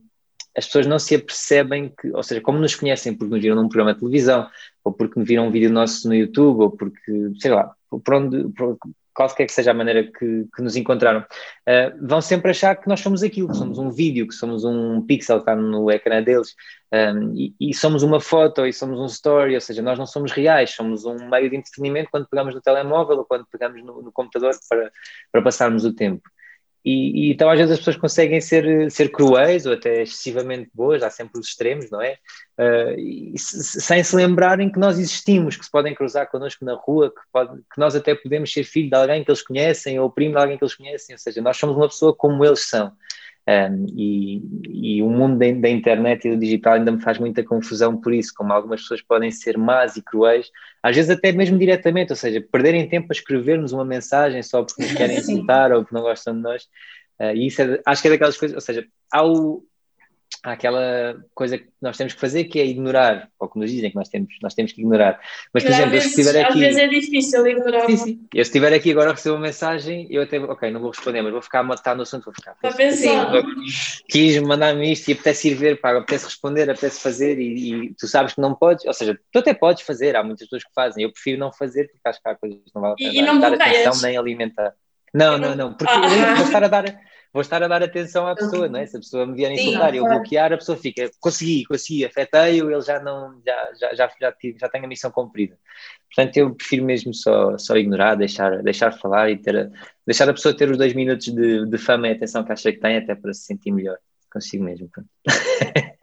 as 0.55 0.65
pessoas 0.65 0.85
não 0.85 0.99
se 0.99 1.15
apercebem 1.15 1.91
que, 1.99 2.11
ou 2.11 2.21
seja, 2.21 2.39
como 2.39 2.59
nos 2.59 2.75
conhecem 2.75 3.13
porque 3.13 3.33
nos 3.33 3.41
viram 3.41 3.55
num 3.55 3.67
programa 3.67 3.93
de 3.93 3.99
televisão, 3.99 4.47
ou 4.83 4.93
porque 4.93 5.21
viram 5.23 5.47
um 5.47 5.51
vídeo 5.51 5.69
nosso 5.69 6.07
no 6.07 6.13
YouTube, 6.13 6.61
ou 6.61 6.71
porque, 6.71 7.31
sei 7.39 7.51
lá, 7.51 7.73
por 7.99 8.13
onde, 8.15 8.49
por, 8.53 8.77
qualquer 9.13 9.45
que 9.45 9.51
seja 9.51 9.71
a 9.71 9.73
maneira 9.73 10.03
que, 10.03 10.47
que 10.55 10.61
nos 10.61 10.75
encontraram, 10.75 11.21
uh, 11.21 12.07
vão 12.07 12.21
sempre 12.21 12.51
achar 12.51 12.75
que 12.75 12.87
nós 12.87 12.99
somos 12.99 13.21
aquilo, 13.21 13.49
que 13.49 13.57
somos 13.57 13.77
um 13.77 13.91
vídeo, 13.91 14.27
que 14.27 14.33
somos 14.33 14.63
um 14.65 15.01
pixel 15.05 15.37
que 15.37 15.41
está 15.43 15.55
no 15.55 15.91
ecrã 15.91 16.21
deles, 16.21 16.55
um, 16.91 16.97
ehm, 16.97 17.33
e, 17.35 17.55
e, 17.59 17.73
somos 17.73 18.03
uma 18.03 18.19
foto, 18.19 18.65
e 18.65 18.73
somos 18.73 18.99
um 18.99 19.05
story, 19.05 19.55
ou 19.55 19.61
seja, 19.61 19.81
nós 19.81 19.97
não 19.97 20.05
somos 20.05 20.31
reais, 20.31 20.71
somos 20.71 21.05
um 21.05 21.29
meio 21.29 21.49
de 21.49 21.55
entretenimento 21.55 22.09
quando 22.11 22.27
pegamos 22.27 22.55
no 22.55 22.61
telemóvel 22.61 23.17
ou 23.17 23.25
quando 23.25 23.45
pegamos 23.45 23.83
no, 23.83 24.01
no 24.01 24.11
computador 24.11 24.53
para, 24.67 24.91
para 25.31 25.41
passarmos 25.41 25.85
o 25.85 25.93
tempo. 25.93 26.27
E, 26.85 27.27
e, 27.27 27.31
então 27.31 27.49
às 27.49 27.57
vezes 27.57 27.71
as 27.71 27.79
pessoas 27.79 27.95
conseguem 27.95 28.41
ser, 28.41 28.91
ser 28.91 29.09
cruéis 29.09 29.65
ou 29.65 29.73
até 29.73 30.01
excessivamente 30.01 30.69
boas, 30.73 31.01
há 31.01 31.09
sempre 31.09 31.39
os 31.39 31.47
extremos, 31.47 31.89
não 31.89 32.01
é? 32.01 32.17
Uh, 32.59 33.37
sem 33.37 34.03
se 34.03 34.15
lembrarem 34.15 34.69
que 34.69 34.77
nós 34.77 34.99
existimos, 34.99 35.55
que 35.55 35.63
se 35.63 35.71
podem 35.71 35.95
cruzar 35.95 36.29
connosco 36.29 36.65
na 36.65 36.75
rua, 36.75 37.09
que, 37.09 37.21
pode, 37.31 37.55
que 37.57 37.79
nós 37.79 37.95
até 37.95 38.13
podemos 38.13 38.51
ser 38.51 38.63
filho 38.65 38.89
de 38.89 38.95
alguém 38.95 39.23
que 39.23 39.31
eles 39.31 39.41
conhecem 39.41 39.99
ou 39.99 40.11
primo 40.11 40.35
de 40.35 40.41
alguém 40.41 40.57
que 40.57 40.63
eles 40.63 40.75
conhecem, 40.75 41.15
ou 41.15 41.19
seja, 41.19 41.41
nós 41.41 41.57
somos 41.57 41.77
uma 41.77 41.87
pessoa 41.87 42.13
como 42.13 42.43
eles 42.43 42.67
são. 42.67 42.91
Um, 43.45 43.85
e, 43.93 44.41
e, 44.69 45.03
o 45.03 45.09
mundo 45.09 45.37
da, 45.37 45.51
da, 45.51 45.69
internet 45.69 46.25
e 46.25 46.31
do 46.31 46.39
digital 46.39 46.75
ainda 46.75 46.93
me 46.93 47.01
faz 47.01 47.17
muita 47.17 47.43
confusão 47.43 47.99
por 47.99 48.13
isso, 48.13 48.33
como 48.33 48.53
algumas 48.53 48.81
pessoas 48.81 49.01
podem 49.01 49.31
ser 49.31 49.57
más 49.57 49.97
e 49.97 50.01
cruéis, 50.01 50.49
às 50.81 50.95
vezes 50.95 51.11
até 51.11 51.33
mesmo 51.33 51.57
diretamente, 51.57 52.13
ou 52.13 52.15
seja, 52.15 52.45
perderem 52.49 52.87
tempo 52.87 53.07
a 53.09 53.13
escrever-nos 53.13 53.73
uma 53.73 53.83
mensagem 53.83 54.41
só 54.41 54.63
porque 54.63 54.83
nos 54.83 54.93
querem 54.93 55.17
insultar 55.19 55.73
ou 55.73 55.81
porque 55.81 55.93
não 55.93 56.03
gostam 56.03 56.33
de 56.33 56.41
nós. 56.41 56.63
Uh, 57.19 57.35
e 57.35 57.47
isso 57.47 57.61
é, 57.61 57.81
acho 57.85 58.01
que 58.01 58.07
é 58.07 58.11
daquelas 58.11 58.37
coisas, 58.37 58.55
ou 58.55 58.61
seja, 58.61 58.87
há 59.11 59.25
o, 59.25 59.65
há 60.43 60.53
aquela 60.53 61.23
coisa 61.33 61.57
que 61.57 61.67
nós 61.81 61.97
temos 61.97 62.13
que 62.13 62.19
fazer 62.19 62.45
que 62.45 62.59
é 62.59 62.65
ignorar, 62.65 63.29
ou 63.39 63.47
que 63.47 63.59
nos 63.59 63.69
dizem 63.69 63.89
que 63.89 63.95
nós 63.95 64.09
temos, 64.09 64.33
nós 64.41 64.53
temos 64.53 64.71
que 64.71 64.81
ignorar. 64.81 65.19
Mas, 65.53 65.63
por 65.63 65.71
exemplo, 65.71 65.91
vezes, 65.91 66.13
se 66.13 66.21
estiver 66.21 66.45
aqui. 66.45 66.53
Às 66.53 66.59
vezes 66.59 66.77
é 66.77 66.87
difícil 66.87 67.47
ignorar. 67.47 67.85
Sim, 67.85 67.97
sim. 67.97 68.27
Eu, 68.33 68.43
se 68.43 68.49
estiver 68.49 68.73
aqui 68.73 68.91
agora 68.91 69.11
a 69.11 69.13
receber 69.13 69.35
uma 69.35 69.41
mensagem, 69.41 70.07
eu 70.09 70.21
até, 70.23 70.39
ok, 70.39 70.71
não 70.71 70.79
vou 70.79 70.91
responder, 70.91 71.21
mas 71.21 71.31
vou 71.31 71.41
ficar 71.41 71.59
a 71.59 71.63
matar 71.63 71.95
no 71.95 72.03
assunto, 72.03 72.25
vou 72.25 72.33
ficar. 72.33 72.55
Para 72.61 72.73
pensar. 72.73 73.31
Quis 74.09 74.37
mandar-me 74.41 74.91
isto 74.91 75.09
e 75.09 75.13
apetece 75.13 75.49
ir 75.49 75.55
ver, 75.55 75.79
pá, 75.79 75.97
apetece 75.97 76.25
responder, 76.25 76.69
apetece 76.69 77.01
fazer 77.01 77.39
e, 77.39 77.87
e, 77.87 77.93
tu 77.93 78.07
sabes 78.07 78.33
que 78.33 78.41
não 78.41 78.55
podes, 78.55 78.85
ou 78.85 78.93
seja, 78.93 79.19
tu 79.31 79.39
até 79.39 79.53
podes 79.53 79.83
fazer, 79.83 80.15
há 80.15 80.23
muitas 80.23 80.47
pessoas 80.47 80.63
que 80.63 80.73
fazem, 80.73 81.03
eu 81.03 81.11
prefiro 81.11 81.39
não 81.39 81.51
fazer 81.51 81.89
porque 81.89 82.09
acho 82.09 82.21
que 82.21 82.29
há 82.29 82.35
coisas 82.35 82.59
que 82.59 82.71
não 82.73 82.81
vale 82.81 82.93
a 82.93 82.97
pena 82.97 83.13
e, 83.13 83.17
e 83.17 83.21
não 83.21 83.39
dar 83.39 83.53
atenção 83.53 84.01
nem 84.01 84.17
alimentar. 84.17 84.73
Não, 85.13 85.37
não, 85.37 85.55
não, 85.55 85.73
porque 85.73 85.93
ah. 85.93 86.01
eu 86.01 86.35
vou 86.37 86.45
estar 86.45 86.63
a 86.63 86.67
dar 86.67 86.85
vou 87.33 87.41
estar 87.41 87.63
a 87.63 87.67
dar 87.67 87.81
atenção 87.81 88.27
à 88.27 88.35
pessoa, 88.35 88.69
não 88.69 88.79
é? 88.79 88.85
Se 88.85 88.95
a 88.95 88.99
pessoa 88.99 89.25
me 89.25 89.33
vier 89.35 89.51
insultar 89.51 89.93
e 89.93 89.97
eu 89.97 90.05
bloquear, 90.05 90.53
a 90.53 90.57
pessoa 90.57 90.77
fica, 90.77 91.09
consegui, 91.19 91.65
consegui, 91.65 92.05
afetei-o, 92.05 92.71
ele 92.71 92.81
já 92.81 92.99
não, 93.01 93.41
já, 93.43 93.71
já, 93.73 93.95
já, 93.95 94.11
já, 94.21 94.31
tive, 94.31 94.59
já 94.59 94.69
tem 94.69 94.85
a 94.85 94.87
missão 94.87 95.09
cumprida. 95.09 95.57
Portanto, 96.13 96.37
eu 96.37 96.53
prefiro 96.53 96.85
mesmo 96.85 97.11
só, 97.11 97.57
só 97.57 97.75
ignorar, 97.75 98.13
deixar, 98.15 98.61
deixar 98.61 98.91
falar 98.93 99.31
e 99.31 99.37
ter 99.37 99.57
a, 99.57 99.69
deixar 100.05 100.29
a 100.29 100.33
pessoa 100.33 100.55
ter 100.55 100.69
os 100.69 100.77
dois 100.77 100.93
minutos 100.93 101.25
de, 101.27 101.65
de 101.65 101.77
fama 101.79 102.07
e 102.07 102.11
atenção 102.11 102.43
que 102.43 102.51
acha 102.51 102.71
que 102.71 102.79
tem, 102.79 102.97
até 102.97 103.15
para 103.15 103.33
se 103.33 103.41
sentir 103.41 103.71
melhor 103.71 103.97
consigo 104.31 104.63
mesmo. 104.63 104.87
pronto. 104.89 105.09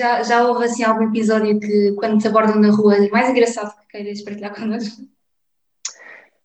Já, 0.00 0.22
já 0.22 0.46
houve 0.46 0.64
assim 0.64 0.84
algum 0.84 1.08
episódio 1.08 1.58
que, 1.58 1.92
quando 1.96 2.20
te 2.20 2.28
abordam 2.28 2.60
na 2.60 2.70
rua, 2.70 2.94
é 2.94 3.08
mais 3.08 3.28
engraçado 3.30 3.76
que 3.80 3.88
queiras 3.88 4.22
partilhar 4.22 4.54
connosco? 4.54 5.02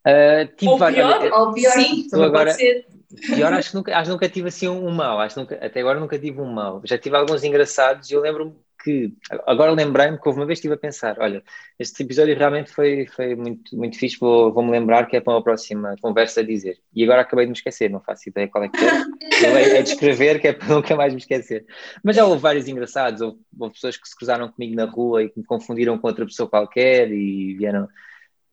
Ah, 0.03 0.47
tive 0.57 0.71
Ou 0.71 0.77
pior, 0.79 1.21
olha, 1.21 1.35
Ou 1.35 1.53
pior? 1.53 1.71
Sim, 1.73 2.07
agora- 2.13 2.45
pode 2.45 2.53
ser. 2.55 2.87
Pior, 3.21 3.53
acho 3.53 3.69
que 3.69 3.75
nunca, 3.75 3.95
acho 3.95 4.03
que 4.05 4.11
nunca 4.11 4.29
tive 4.29 4.47
assim 4.47 4.67
um, 4.67 4.89
mau, 4.89 5.19
acho 5.19 5.39
nunca, 5.39 5.55
até 5.55 5.79
agora 5.79 5.99
nunca 5.99 6.17
tive 6.17 6.41
um 6.41 6.51
mau. 6.51 6.81
Já 6.83 6.97
tive 6.97 7.15
alguns 7.15 7.43
engraçados 7.43 8.09
e 8.09 8.13
eu 8.13 8.21
lembro-me 8.21 8.55
que, 8.83 9.13
agora 9.47 9.71
lembrei-me 9.71 10.19
que 10.19 10.27
houve 10.27 10.39
uma 10.39 10.45
vez 10.45 10.59
estive 10.59 10.73
a 10.73 10.77
pensar, 10.77 11.17
olha, 11.19 11.41
este 11.79 12.03
episódio 12.03 12.37
realmente 12.37 12.69
foi, 12.69 13.07
foi 13.07 13.33
muito, 13.33 13.75
muito 13.77 13.97
fixe, 13.97 14.17
vou, 14.19 14.51
vou-me 14.51 14.71
lembrar 14.71 15.07
que 15.07 15.15
é 15.15 15.21
para 15.21 15.33
uma 15.33 15.43
próxima 15.43 15.95
conversa 16.01 16.41
a 16.41 16.43
dizer. 16.43 16.77
E 16.93 17.03
agora 17.03 17.21
acabei 17.21 17.45
de 17.45 17.51
me 17.51 17.57
esquecer, 17.57 17.89
não 17.89 18.01
faço 18.01 18.27
ideia 18.27 18.47
qual 18.49 18.65
é 18.65 18.69
que 18.69 18.77
é. 18.77 19.43
É, 19.45 19.77
é 19.77 19.81
de 19.81 19.89
escrever 19.89 20.39
que 20.39 20.49
é 20.49 20.53
para 20.53 20.67
nunca 20.67 20.95
mais 20.95 21.13
me 21.13 21.19
esquecer. 21.19 21.65
Mas 22.03 22.17
já 22.17 22.25
houve 22.25 22.41
vários 22.41 22.67
engraçados, 22.67 23.21
houve, 23.21 23.37
houve 23.57 23.73
pessoas 23.73 23.95
que 23.95 24.07
se 24.07 24.15
cruzaram 24.15 24.49
comigo 24.49 24.75
na 24.75 24.85
rua 24.85 25.23
e 25.23 25.29
que 25.29 25.39
me 25.39 25.45
confundiram 25.45 25.97
com 25.97 26.07
outra 26.07 26.25
pessoa 26.25 26.49
qualquer 26.49 27.09
e 27.11 27.55
vieram... 27.55 27.87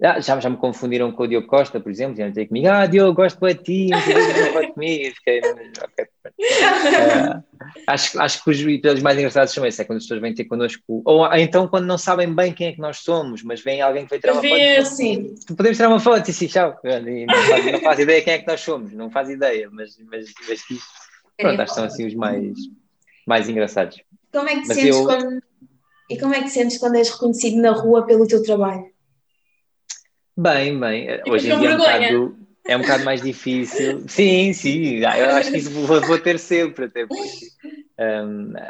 Ah, 0.03 0.19
já, 0.21 0.41
já 0.41 0.49
me 0.49 0.57
confundiram 0.57 1.13
com 1.13 1.25
o 1.25 1.27
Diogo 1.29 1.47
Costa, 1.47 1.79
por 1.79 1.91
exemplo, 1.91 2.15
vieram 2.15 2.31
dizer 2.31 2.47
comigo, 2.47 2.69
ah, 2.69 2.87
Diogo, 2.87 3.15
gosto 3.15 3.39
de 3.39 3.55
ti, 3.57 3.87
não 3.91 4.01
sei 4.01 4.15
o 4.15 4.61
que, 4.61 4.73
comigo. 4.73 5.15
Fiquei, 5.17 5.41
pronto. 5.41 5.65
Ah, 6.99 7.43
acho, 7.87 8.19
acho 8.21 8.43
que 8.43 8.51
os 8.51 8.61
episódios 8.61 9.03
mais 9.03 9.19
engraçados 9.19 9.53
são 9.53 9.67
esses, 9.67 9.79
é 9.79 9.85
quando 9.85 9.99
as 9.99 10.05
pessoas 10.05 10.21
vêm 10.23 10.35
ter 10.35 10.45
connosco, 10.47 10.83
ou 11.05 11.25
ah, 11.27 11.39
então 11.39 11.69
quando 11.69 11.85
não 11.85 11.99
sabem 11.99 12.33
bem 12.35 12.53
quem 12.53 12.69
é 12.69 12.73
que 12.73 12.81
nós 12.81 12.99
somos, 12.99 13.43
mas 13.43 13.61
vem 13.61 13.83
alguém 13.83 14.05
que 14.05 14.11
vai 14.11 14.19
tirar 14.19 14.33
uma 14.33 14.43
foto, 14.43 14.53
Ver, 14.53 14.87
sim. 14.87 15.35
podemos 15.55 15.77
tirar 15.77 15.89
uma 15.91 16.01
foto 16.01 16.29
e 16.29 16.33
sim, 16.33 16.47
tchau. 16.47 16.79
E 16.83 17.27
não, 17.27 17.35
faz, 17.35 17.65
não 17.73 17.81
faz 17.81 17.99
ideia 17.99 18.23
quem 18.23 18.33
é 18.35 18.39
que 18.39 18.47
nós 18.47 18.61
somos, 18.61 18.93
não 18.95 19.11
faz 19.11 19.29
ideia, 19.29 19.69
mas, 19.71 19.97
mas, 20.11 20.25
mas 20.49 20.63
pronto, 21.37 21.61
acho 21.61 21.73
que 21.73 21.79
são 21.79 21.85
assim 21.85 22.07
os 22.07 22.15
mais, 22.15 22.57
mais 23.27 23.49
engraçados. 23.51 24.01
Como 24.33 24.49
é 24.49 24.55
que 24.61 24.67
Mas 24.67 24.79
sentes 24.79 24.97
eu- 24.97 25.05
quando. 25.05 25.43
E 26.09 26.19
como 26.19 26.35
é 26.35 26.39
que 26.39 26.45
te 26.47 26.51
sentes 26.51 26.79
quando 26.79 26.97
és 26.97 27.09
reconhecido 27.11 27.61
na 27.61 27.71
rua 27.71 28.05
pelo 28.07 28.27
teu 28.27 28.43
trabalho? 28.43 28.85
Bem, 30.41 30.81
bem, 30.81 31.07
E 31.27 31.31
hoje 31.31 31.51
em 31.51 31.59
dia 31.59 31.69
é 31.69 31.75
um, 31.75 31.77
bocado, 31.77 32.37
é 32.67 32.77
um 32.77 32.81
bocado 32.81 33.05
mais 33.05 33.21
difícil. 33.21 34.03
Sim, 34.09 34.55
sim, 34.55 34.97
eu 35.01 35.31
acho 35.37 35.51
que 35.51 35.59
isso 35.59 35.71
vou, 35.71 36.01
vou 36.01 36.19
ter 36.19 36.39
sempre, 36.39 36.87
até 36.87 37.07
porque 37.07 37.47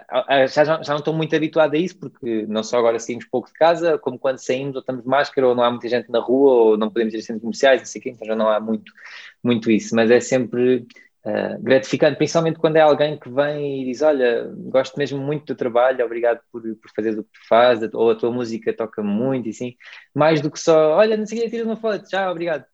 ah, 0.08 0.46
já, 0.48 0.64
já 0.64 0.92
não 0.92 0.98
estou 0.98 1.14
muito 1.14 1.36
habituado 1.36 1.74
a 1.74 1.78
isso, 1.78 1.96
porque 1.96 2.44
não 2.48 2.64
só 2.64 2.78
agora 2.78 2.98
saímos 2.98 3.24
pouco 3.26 3.46
de 3.46 3.54
casa, 3.54 3.96
como 3.98 4.18
quando 4.18 4.38
saímos 4.38 4.74
ou 4.74 4.80
estamos 4.80 5.04
de 5.04 5.08
máscara, 5.08 5.46
ou 5.46 5.54
não 5.54 5.62
há 5.62 5.70
muita 5.70 5.88
gente 5.88 6.10
na 6.10 6.18
rua, 6.18 6.52
ou 6.52 6.76
não 6.76 6.88
podemos 6.88 7.14
ir 7.14 7.18
a 7.18 7.22
centros 7.22 7.42
comerciais, 7.42 7.80
não 7.80 7.86
sei 7.86 8.00
o 8.00 8.02
quê, 8.02 8.10
então 8.10 8.26
já 8.26 8.34
não 8.34 8.48
há 8.48 8.58
muito, 8.58 8.92
muito 9.40 9.70
isso, 9.70 9.94
mas 9.94 10.10
é 10.10 10.18
sempre 10.18 10.84
ah, 11.24 11.56
gratificante, 11.60 12.16
principalmente 12.16 12.58
quando 12.58 12.76
é 12.76 12.80
alguém 12.80 13.18
que 13.18 13.28
vem 13.28 13.82
e 13.82 13.84
diz: 13.86 14.00
Olha, 14.02 14.50
gosto 14.56 14.96
mesmo 14.98 15.18
muito 15.18 15.42
do 15.42 15.46
teu 15.48 15.56
trabalho, 15.56 16.04
obrigado 16.04 16.40
por, 16.50 16.62
por 16.62 16.90
fazeres 16.96 17.18
o 17.18 17.24
que 17.24 17.30
tu 17.32 17.48
fazes, 17.48 17.90
ou 17.92 18.10
a 18.10 18.14
tua 18.16 18.30
música 18.30 18.72
toca 18.72 19.02
muito, 19.02 19.46
e 19.46 19.50
assim, 19.50 19.76
mais 20.14 20.40
do 20.40 20.50
que 20.50 20.58
só: 20.58 20.92
Olha, 20.96 21.16
não 21.16 21.26
sei 21.26 21.38
o 21.38 21.42
que, 21.42 21.50
tiras 21.50 21.66
uma 21.66 21.76
foto, 21.76 22.08
já, 22.10 22.30
obrigado. 22.30 22.64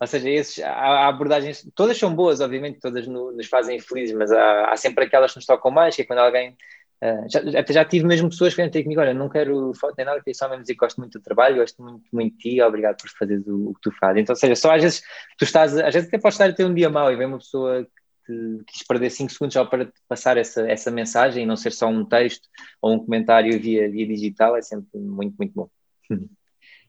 Ou 0.00 0.06
seja, 0.06 0.30
esses, 0.30 0.62
há, 0.62 0.70
há 0.70 1.08
abordagens, 1.08 1.68
todas 1.74 1.98
são 1.98 2.14
boas, 2.14 2.40
obviamente, 2.40 2.78
todas 2.80 3.06
no- 3.06 3.32
nos 3.32 3.46
fazem 3.46 3.80
felizes, 3.80 4.14
mas 4.16 4.30
há, 4.30 4.70
há 4.72 4.76
sempre 4.76 5.04
aquelas 5.04 5.32
que 5.32 5.38
nos 5.38 5.46
tocam 5.46 5.70
mais, 5.70 5.94
que 5.96 6.02
é 6.02 6.04
quando 6.04 6.20
alguém. 6.20 6.56
Ah, 7.00 7.26
já, 7.28 7.40
já- 7.72 7.84
tive 7.84 8.06
mesmo 8.06 8.28
pessoas 8.28 8.54
que 8.54 8.60
vêm 8.60 8.70
ter 8.70 8.82
comigo: 8.82 9.00
Olha, 9.00 9.14
não 9.14 9.28
quero 9.28 9.72
foto 9.74 9.94
nem 9.96 10.04
nada, 10.04 10.18
queria 10.18 10.34
só 10.34 10.48
mesmo 10.48 10.62
dizer 10.62 10.74
que 10.74 10.80
gosto 10.80 10.98
muito 10.98 11.18
do 11.18 11.22
trabalho, 11.22 11.56
gosto 11.56 11.80
muito, 11.82 12.04
muito 12.12 12.36
de 12.36 12.38
ti, 12.38 12.60
obrigado 12.60 12.96
por 12.96 13.08
fazeres 13.10 13.46
o, 13.46 13.70
o 13.70 13.74
que 13.74 13.80
tu 13.82 13.92
fazes. 13.92 14.22
Então, 14.22 14.32
ou 14.32 14.38
seja, 14.38 14.56
só 14.56 14.74
às 14.74 14.82
vezes 14.82 15.02
tu 15.38 15.44
estás, 15.44 15.76
às 15.76 15.94
vezes 15.94 16.08
até 16.08 16.18
podes 16.18 16.34
estar 16.34 16.50
a 16.50 16.52
ter 16.52 16.64
um 16.64 16.74
dia 16.74 16.90
mau 16.90 17.12
e 17.12 17.16
vem 17.16 17.26
uma 17.26 17.38
pessoa 17.38 17.86
que 18.26 18.62
quis 18.66 18.82
perder 18.86 19.10
5 19.10 19.32
segundos 19.32 19.54
só 19.54 19.64
para 19.64 19.86
te 19.86 19.92
passar 20.08 20.36
essa, 20.36 20.68
essa 20.68 20.90
mensagem 20.90 21.44
e 21.44 21.46
não 21.46 21.56
ser 21.56 21.72
só 21.72 21.86
um 21.86 22.04
texto 22.04 22.48
ou 22.82 22.92
um 22.94 22.98
comentário 22.98 23.58
via, 23.60 23.88
via 23.88 24.06
digital, 24.06 24.56
é 24.56 24.60
sempre 24.62 24.98
muito, 24.98 25.34
muito 25.38 25.52
bom. 25.54 25.68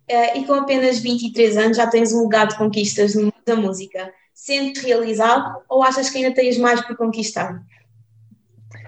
Eh, 0.07 0.39
e 0.39 0.45
com 0.45 0.53
apenas 0.53 0.99
23 0.99 1.55
anos 1.55 1.77
já 1.77 1.87
tens 1.87 2.11
um 2.13 2.23
legado 2.23 2.49
de 2.49 2.57
conquistas 2.57 3.13
da 3.45 3.55
música. 3.55 4.11
Sentes 4.33 4.83
realizado 4.83 5.61
ou 5.69 5.83
achas 5.83 6.09
que 6.09 6.17
ainda 6.17 6.33
tens 6.33 6.57
mais 6.57 6.81
por 6.81 6.97
conquistar? 6.97 7.63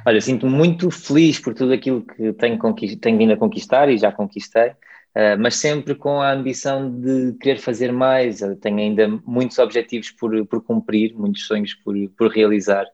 Olha, 0.05 0.19
sinto-me 0.19 0.51
muito 0.51 0.89
feliz 0.89 1.39
por 1.39 1.53
tudo 1.53 1.73
aquilo 1.73 2.03
que 2.03 2.33
tenho, 2.33 2.59
tenho 2.99 3.17
vindo 3.17 3.33
a 3.33 3.37
conquistar 3.37 3.89
e 3.89 3.97
já 3.97 4.11
conquistei, 4.11 4.71
eh, 5.13 5.35
mas 5.35 5.55
sempre 5.55 5.93
com 5.95 6.21
a 6.21 6.31
ambição 6.31 6.99
de 6.99 7.33
querer 7.39 7.59
fazer 7.59 7.91
mais. 7.91 8.41
Eu 8.41 8.55
tenho 8.55 8.79
ainda 8.79 9.07
muitos 9.25 9.59
objetivos 9.59 10.11
por, 10.11 10.45
por 10.47 10.63
cumprir, 10.63 11.13
muitos 11.15 11.45
sonhos 11.45 11.73
por, 11.75 11.95
por 12.17 12.31
realizar, 12.31 12.85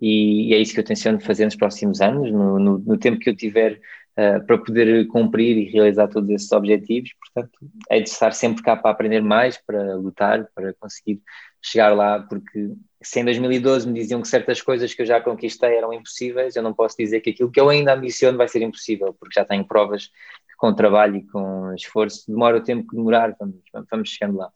e, 0.00 0.50
e 0.50 0.54
é 0.54 0.58
isso 0.58 0.74
que 0.74 0.80
eu 0.80 0.84
tenciono 0.84 1.20
fazer 1.20 1.44
nos 1.44 1.56
próximos 1.56 2.00
anos, 2.00 2.30
no, 2.30 2.58
no, 2.58 2.78
no 2.78 2.98
tempo 2.98 3.18
que 3.18 3.30
eu 3.30 3.36
tiver 3.36 3.80
eh, 4.16 4.40
para 4.40 4.58
poder 4.58 5.06
cumprir 5.08 5.58
e 5.58 5.70
realizar 5.70 6.08
todos 6.08 6.30
esses 6.30 6.50
objetivos. 6.52 7.10
Portanto, 7.20 7.58
é 7.90 8.00
de 8.00 8.08
estar 8.08 8.32
sempre 8.32 8.62
cá 8.62 8.76
para 8.76 8.90
aprender 8.90 9.20
mais, 9.22 9.58
para 9.58 9.94
lutar, 9.96 10.48
para 10.54 10.72
conseguir 10.74 11.20
chegar 11.62 11.94
lá, 11.94 12.20
porque 12.20 12.72
se 13.06 13.20
em 13.20 13.24
2012 13.24 13.86
me 13.86 14.00
diziam 14.00 14.20
que 14.20 14.26
certas 14.26 14.60
coisas 14.60 14.92
que 14.92 15.00
eu 15.00 15.06
já 15.06 15.20
conquistei 15.20 15.76
eram 15.76 15.92
impossíveis, 15.92 16.56
eu 16.56 16.62
não 16.62 16.74
posso 16.74 16.96
dizer 16.98 17.20
que 17.20 17.30
aquilo 17.30 17.52
que 17.52 17.60
eu 17.60 17.68
ainda 17.68 17.94
ambiciono 17.94 18.36
vai 18.36 18.48
ser 18.48 18.62
impossível, 18.62 19.14
porque 19.18 19.38
já 19.38 19.44
tenho 19.44 19.64
provas 19.64 20.06
que 20.06 20.56
com 20.58 20.74
trabalho 20.74 21.16
e 21.16 21.22
com 21.22 21.72
esforço 21.72 22.24
demora 22.26 22.56
o 22.56 22.64
tempo 22.64 22.88
que 22.88 22.96
demorar, 22.96 23.32
vamos, 23.38 23.56
vamos 23.88 24.08
chegando 24.08 24.38
lá. 24.38 24.50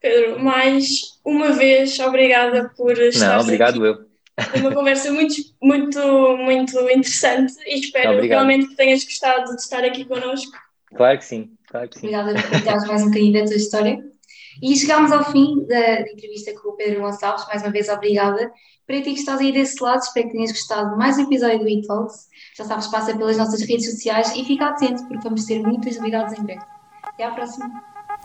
Pedro, 0.00 0.40
mais 0.40 1.20
uma 1.22 1.52
vez, 1.52 1.98
obrigada 1.98 2.72
por 2.74 2.98
estar 2.98 3.36
Não, 3.36 3.42
obrigado 3.42 3.84
eu. 3.84 4.08
Foi 4.50 4.60
uma 4.60 4.72
conversa 4.72 5.12
muito, 5.12 5.34
muito, 5.62 6.00
muito 6.38 6.78
interessante 6.90 7.52
e 7.66 7.80
espero 7.80 8.14
Obrigado. 8.14 8.38
realmente 8.38 8.68
que 8.68 8.76
tenhas 8.76 9.04
gostado 9.04 9.54
de 9.54 9.60
estar 9.60 9.84
aqui 9.84 10.06
connosco. 10.06 10.56
Claro 10.96 11.18
que 11.18 11.24
sim, 11.24 11.50
claro 11.66 11.88
que 11.90 11.98
sim. 11.98 12.06
Obrigada 12.06 12.32
por 12.32 12.50
contares 12.50 12.86
mais 12.86 13.02
um 13.02 13.06
bocadinho 13.06 13.32
da 13.34 13.44
tua 13.44 13.56
história. 13.56 14.17
E 14.62 14.76
chegámos 14.76 15.12
ao 15.12 15.24
fim 15.30 15.64
da, 15.66 15.76
da 15.76 16.12
entrevista 16.12 16.52
com 16.60 16.70
o 16.70 16.72
Pedro 16.72 17.02
Gonçalves. 17.02 17.46
Mais 17.46 17.62
uma 17.62 17.70
vez, 17.70 17.88
obrigada. 17.88 18.50
Para 18.86 19.02
ti 19.02 19.12
que 19.12 19.20
estás 19.20 19.38
aí 19.40 19.52
desse 19.52 19.82
lado, 19.82 20.00
espero 20.00 20.28
que 20.28 20.32
tenhas 20.32 20.50
gostado 20.50 20.90
de 20.90 20.96
mais 20.96 21.18
um 21.18 21.22
episódio 21.22 21.58
do 21.60 21.68
E-Talks. 21.68 22.26
Já 22.56 22.64
sabes, 22.64 22.86
passa 22.86 23.16
pelas 23.16 23.36
nossas 23.36 23.60
redes 23.60 23.90
sociais 23.90 24.34
e 24.34 24.44
fica 24.44 24.68
atento, 24.68 25.06
porque 25.06 25.22
vamos 25.22 25.44
ter 25.44 25.60
muitas 25.60 25.96
novidades 25.96 26.38
em 26.38 26.42
breve. 26.42 26.62
Até 27.02 27.24
à 27.24 27.30
próxima. 27.30 27.70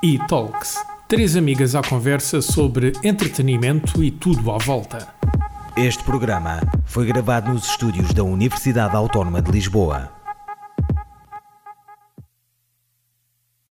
E 0.01 0.17
Talks. 0.27 0.77
Três 1.07 1.35
amigas 1.35 1.75
à 1.75 1.81
conversa 1.81 2.41
sobre 2.41 2.93
entretenimento 3.03 4.03
e 4.03 4.09
tudo 4.09 4.51
à 4.51 4.57
volta. 4.57 5.13
Este 5.75 6.03
programa 6.03 6.61
foi 6.85 7.05
gravado 7.05 7.51
nos 7.51 7.65
estúdios 7.65 8.13
da 8.13 8.23
Universidade 8.23 8.95
Autónoma 8.95 9.41
de 9.41 9.51
Lisboa. 9.51 10.22